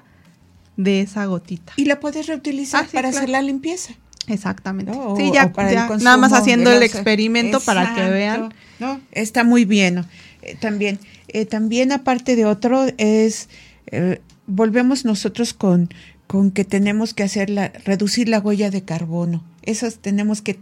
[0.76, 1.72] de esa gotita.
[1.76, 3.16] Y la puedes reutilizar Ah, sí, para claro.
[3.18, 3.95] hacer la limpieza.
[4.28, 4.93] Exactamente.
[4.93, 5.09] ¿no?
[5.14, 8.55] O- sí, ya, ya nada más haciendo el experimento para que vean.
[8.78, 9.01] ¿no?
[9.11, 9.97] Está muy bien.
[9.97, 10.05] ¿no?
[10.43, 13.49] Eh, también, eh, también aparte de otro, es
[13.88, 15.88] eh, volvemos nosotros con,
[16.26, 19.45] con que tenemos que hacer la, reducir la huella de carbono.
[19.62, 20.59] Eso es- tenemos que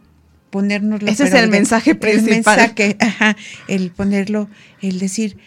[0.51, 2.59] ponernos Ese es el mensaje principal.
[2.59, 3.37] El mensaje, ajá,
[3.69, 4.49] el ponerlo,
[4.83, 5.39] el decir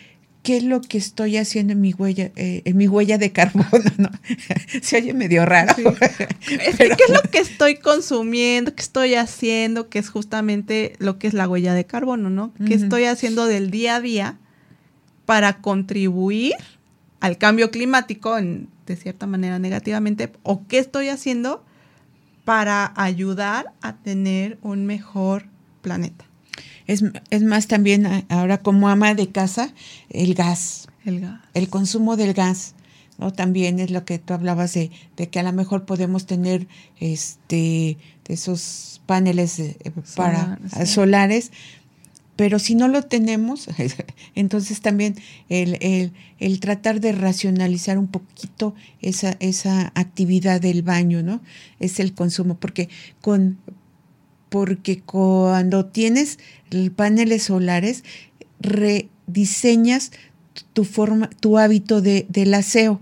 [0.44, 3.68] qué es lo que estoy haciendo en mi huella, eh, en mi huella de carbono,
[3.98, 4.10] ¿no?
[4.82, 5.74] Se oye medio raro.
[5.76, 5.84] Sí.
[6.48, 8.74] ¿Qué es lo que estoy consumiendo?
[8.76, 9.90] ¿Qué estoy haciendo?
[9.90, 12.54] Que es justamente lo que es la huella de carbono, ¿no?
[12.66, 14.38] ¿Qué estoy haciendo del día a día
[15.26, 16.54] para contribuir
[17.24, 20.32] al cambio climático en- de cierta manera negativamente?
[20.44, 21.64] ¿O qué estoy haciendo
[22.44, 25.46] para ayudar a tener un mejor
[25.82, 26.26] planeta?
[26.86, 29.74] Es, es más también ahora como ama de casa,
[30.10, 31.40] el gas, El gas.
[31.54, 32.76] el consumo del gas,
[33.18, 33.32] ¿no?
[33.32, 36.68] También es lo que tú hablabas de, de que a lo mejor podemos tener
[37.00, 37.98] este
[38.28, 39.78] esos paneles eh,
[40.16, 40.86] para Solar, sí.
[40.94, 41.52] solares,
[42.36, 43.68] pero si no lo tenemos,
[44.36, 45.16] entonces también
[45.50, 51.42] el, el- el tratar de racionalizar un poquito esa, esa actividad del baño, ¿no?
[51.80, 52.90] Es el consumo, porque
[53.22, 53.58] con
[54.50, 56.38] porque cuando tienes
[56.70, 58.04] el- paneles solares,
[58.60, 60.12] rediseñas
[60.74, 63.00] tu forma, tu hábito de, del aseo,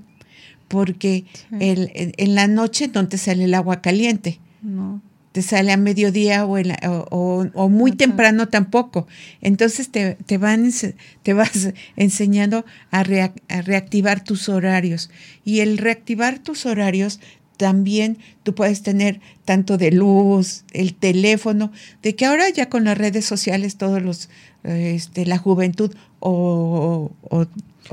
[0.68, 1.56] porque Sí.
[1.60, 5.02] el- en, en la noche no te sale el agua caliente, No.
[5.32, 6.80] Te sale a mediodía o, en la-
[7.10, 7.98] o, muy Ajá.
[7.98, 9.08] temprano tampoco.
[9.42, 10.72] Entonces te, te, van,
[11.24, 15.10] te vas enseñando a, rea- a reactivar tus horarios.
[15.46, 17.20] Y el reactivar tus horarios
[17.58, 21.72] también tú puedes tener tanto de luz, el teléfono,
[22.02, 24.30] de que ahora ya con las redes sociales todos los,
[24.64, 27.12] este, la juventud o-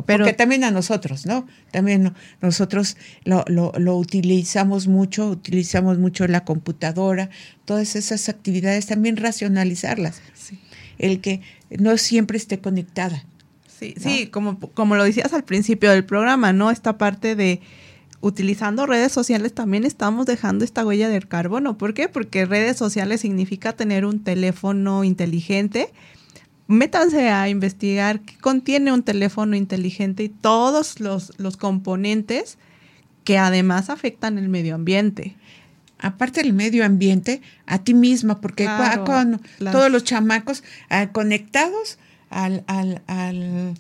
[0.07, 1.47] Pero- porque también a nosotros, ¿no?
[1.73, 7.31] También no- nosotros lo, lo- lo utilizamos mucho, utilizamos mucho la computadora,
[7.65, 10.59] todas esas actividades, también racionalizarlas, Sí.
[10.99, 11.41] el que
[11.79, 13.25] no siempre esté conectada.
[13.79, 14.03] Sí, ¿no?
[14.11, 16.71] sí, como, como lo decías al principio del programa, ¿no?
[16.71, 17.61] Esta parte de
[18.21, 21.79] utilizando redes sociales también estamos dejando esta huella del carbono.
[21.79, 22.09] ¿Por qué?
[22.09, 25.93] Porque redes sociales significa tener un teléfono inteligente.
[26.69, 32.59] Métanse a investigar qué contiene un teléfono inteligente y todos los, los componentes
[33.25, 35.35] que además afectan el medio ambiente.
[35.99, 39.05] Aparte del medio ambiente, a ti misma, porque Claro,
[39.59, 41.99] las- todos los chamacos ah, conectados
[42.31, 43.75] al, al, al,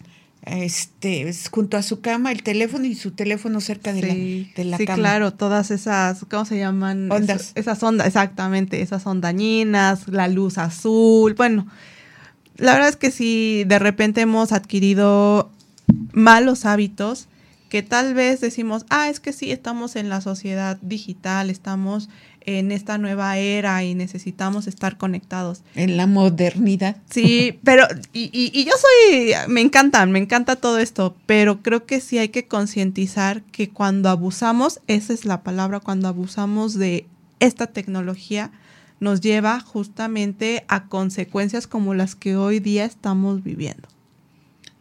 [0.44, 4.06] este, junto a su cama, el teléfono y su teléfono cerca de Sí,
[4.56, 4.96] la, de la sí, cama.
[4.98, 7.12] claro, todas esas, ¿cómo se llaman?
[7.12, 7.36] Ondas.
[7.40, 11.66] Esas, esas ondas, exactamente, esas ondañinas, la luz azul, bueno,
[12.58, 15.50] la verdad es que sí, de repente hemos adquirido
[16.12, 17.26] malos hábitos
[17.68, 22.08] que tal vez decimos, ah, es que sí, estamos en la sociedad digital, estamos
[22.46, 25.60] en esta nueva era y necesitamos estar conectados.
[25.74, 26.96] En la modernidad.
[27.10, 31.84] Sí, pero, y, y- y yo soy, me encantan, me encanta todo esto, pero creo
[31.84, 37.04] que sí hay que concientizar que cuando abusamos, esa es la palabra, cuando abusamos de
[37.38, 38.50] esta tecnología,
[39.00, 43.88] nos lleva justamente a consecuencias como las que hoy día estamos viviendo.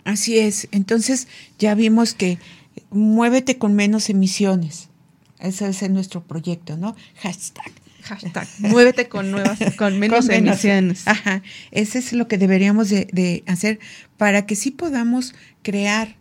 [0.04, 0.68] Así es.
[0.72, 1.28] Entonces
[1.60, 2.40] ya vimos que
[2.92, 4.90] muévete con menos emisiones.
[5.40, 6.96] Ese es nuestro proyecto, ¿no?
[7.22, 7.72] Hashtag.
[8.04, 10.64] Hashtag, muévete con nuevas, con menos Con menos.
[10.64, 11.08] emisiones.
[11.08, 11.44] Ajá.
[11.72, 13.80] Ese es lo que deberíamos de, de hacer
[14.16, 16.16] para que sí podamos crear,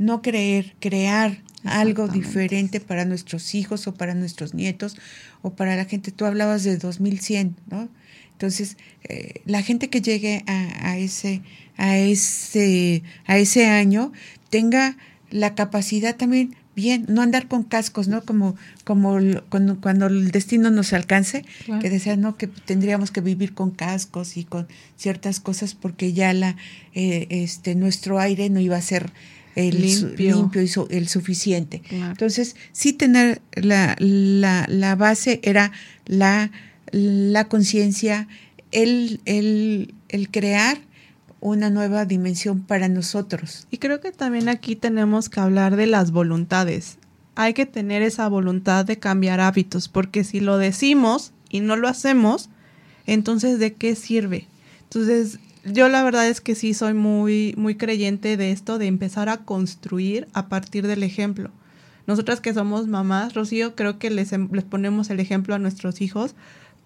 [0.00, 4.96] no creer, crear algo diferente para nuestros hijos o para nuestros nietos
[5.42, 6.10] o para la gente.
[6.10, 7.88] Tú hablabas de 2100, ¿no?
[8.32, 11.42] Entonces, eh, la gente que llegue a, a ese,
[11.76, 14.12] a, ese, a ese año
[14.48, 14.96] tenga
[15.30, 18.22] la capacidad también bien, no andar con cascos, ¿no?
[18.22, 19.18] Como, como
[19.50, 21.44] cuando, cuando el destino nos alcance,
[21.82, 22.38] que decían, ¿no?
[22.38, 26.56] Que tendríamos que vivir con cascos y con ciertas cosas porque ya la,
[26.94, 29.12] eh, este, nuestro aire no iba a ser
[29.54, 31.82] el limpio, y el suficiente.
[31.90, 35.72] Entonces, sí tener la, la, la base era
[36.06, 36.50] la,
[36.92, 38.28] la conciencia,
[38.72, 40.78] el, el, el crear
[41.40, 43.66] una nueva dimensión para nosotros.
[43.70, 46.98] Y creo que también aquí tenemos que hablar de las voluntades.
[47.34, 51.88] Hay que tener esa voluntad de cambiar hábitos, porque si lo decimos y no lo
[51.88, 52.50] hacemos,
[53.06, 54.46] entonces ¿de qué sirve?
[54.82, 59.28] Entonces, yo la verdad es que sí soy muy muy creyente de esto de empezar
[59.28, 61.50] a construir a partir del ejemplo.
[62.06, 66.34] Nosotras que somos mamás, Rocío, creo que les, les ponemos el ejemplo a nuestros hijos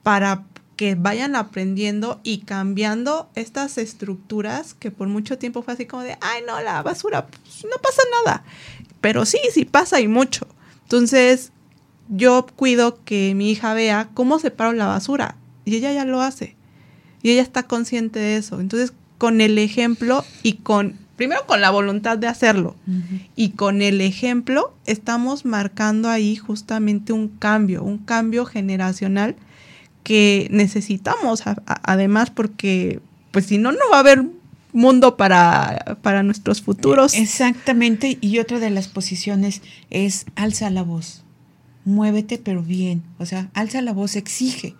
[0.02, 0.44] para
[0.76, 6.16] que vayan aprendiendo y cambiando estas estructuras que por mucho tiempo fue así como de,
[6.20, 8.44] ay, no, la basura, pues, no pasa nada.
[9.00, 10.46] Pero sí, sí pasa y mucho.
[10.82, 11.52] Entonces,
[12.08, 16.56] yo cuido que mi hija vea cómo separo la basura y ella ya lo hace.
[17.24, 18.60] Y ella está consciente de eso.
[18.60, 22.76] Entonces, con el ejemplo y con, primero con la voluntad de hacerlo.
[23.34, 29.36] Y con el ejemplo, estamos marcando ahí justamente un cambio, un cambio generacional
[30.02, 31.42] que necesitamos.
[31.64, 33.00] Además porque
[33.30, 34.26] pues si no no va a haber
[34.74, 37.14] mundo para, para nuestros futuros.
[37.14, 41.24] Exactamente, y otra de las posiciones es alza la voz,
[41.86, 44.74] muévete pero bien, o sea, alza la voz, exige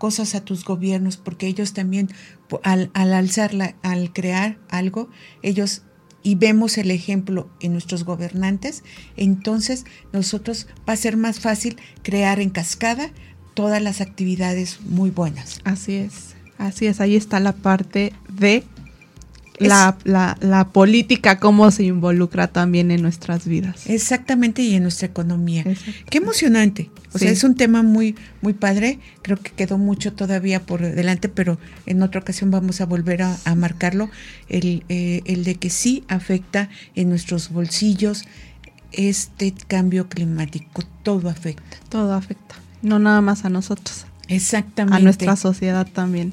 [0.00, 2.08] cosas a tus gobiernos, porque ellos también,
[2.62, 5.10] al, al alzarla, al crear algo,
[5.42, 5.82] ellos
[6.22, 8.82] y vemos el ejemplo en nuestros gobernantes,
[9.18, 9.84] entonces
[10.14, 13.10] nosotros va a ser más fácil crear en cascada
[13.52, 15.60] todas las actividades muy buenas.
[15.64, 18.64] Así es, así es, ahí está la parte de
[19.60, 19.96] la,
[20.40, 23.86] la, política, cómo se involucra también en nuestras vidas.
[23.86, 25.64] Exactamente, y en nuestra economía.
[26.08, 26.90] Qué emocionante.
[27.12, 28.98] O sea, es un tema muy, muy padre.
[29.22, 33.36] Creo que quedó mucho todavía por delante, pero en otra ocasión vamos a volver a,
[33.54, 34.10] marcarlo.
[34.48, 38.24] El, eh, el de que sí afecta en nuestros bolsillos
[38.92, 40.82] este cambio climático.
[41.02, 41.76] Todo afecta.
[41.88, 44.06] Todo afecta no nada más a nosotros.
[44.28, 44.96] Exactamente.
[44.96, 46.32] A nuestra sociedad también.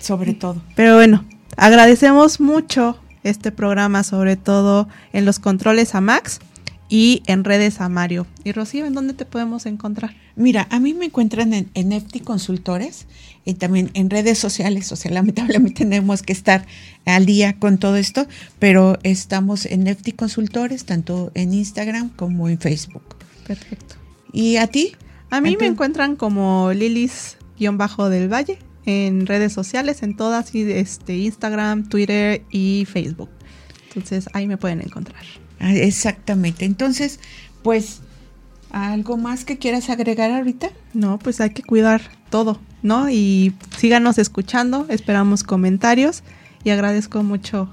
[0.00, 0.62] Sobre todo.
[0.76, 1.24] Pero bueno,
[1.56, 6.40] agradecemos mucho este programa, sobre todo en los controles a Max
[6.88, 8.26] y en redes a Mario.
[8.44, 10.14] Y Rocío, ¿en dónde te podemos encontrar?
[10.36, 13.06] Mira, a mí me encuentran en, en Consultores
[13.44, 14.92] y también en redes sociales.
[14.92, 16.66] O sea, lamentablemente tenemos que estar
[17.06, 18.26] al día con todo esto,
[18.58, 23.02] pero estamos en Nefti Consultores, tanto en Instagram como en Facebook.
[23.46, 23.96] Perfecto.
[24.32, 24.92] ¿Y a ti?
[25.30, 32.42] A mí me encuentran como Lilis-del Valle en redes sociales, en todas, este, Instagram, Twitter
[32.50, 33.30] y Facebook.
[33.88, 35.22] Entonces ahí me pueden encontrar.
[35.60, 36.64] Ah, exactamente.
[36.64, 37.20] Entonces,
[37.62, 38.00] pues,
[38.70, 40.70] ¿algo más que quieras agregar ahorita?
[40.92, 43.08] No, pues hay que cuidar todo, ¿no?
[43.08, 46.22] Y síganos escuchando, esperamos comentarios
[46.64, 47.72] y agradezco mucho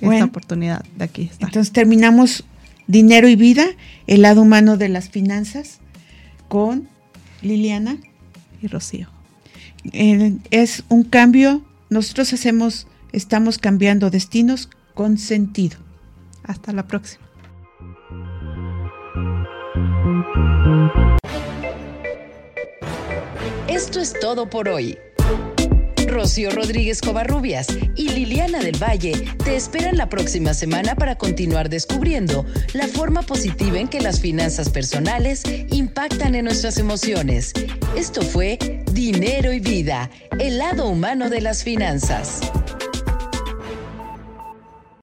[0.00, 1.48] esta oportunidad de aquí estar.
[1.48, 2.44] Entonces terminamos
[2.86, 3.66] Dinero y Vida,
[4.06, 5.80] el lado humano de las finanzas
[6.48, 6.88] con
[7.42, 7.98] Liliana
[8.62, 9.17] y Rocío.
[9.84, 15.78] Es un cambio, nosotros hacemos, estamos cambiando destinos con sentido.
[16.44, 17.24] Hasta la próxima.
[23.68, 24.98] Esto es todo por hoy.
[26.08, 29.12] Rocío Rodríguez Covarrubias y Liliana del Valle
[29.44, 34.70] te esperan la próxima semana para continuar descubriendo la forma positiva en que las finanzas
[34.70, 37.52] personales impactan en nuestras emociones.
[37.96, 38.58] Esto fue
[38.92, 42.40] Dinero y Vida, el lado humano de las finanzas.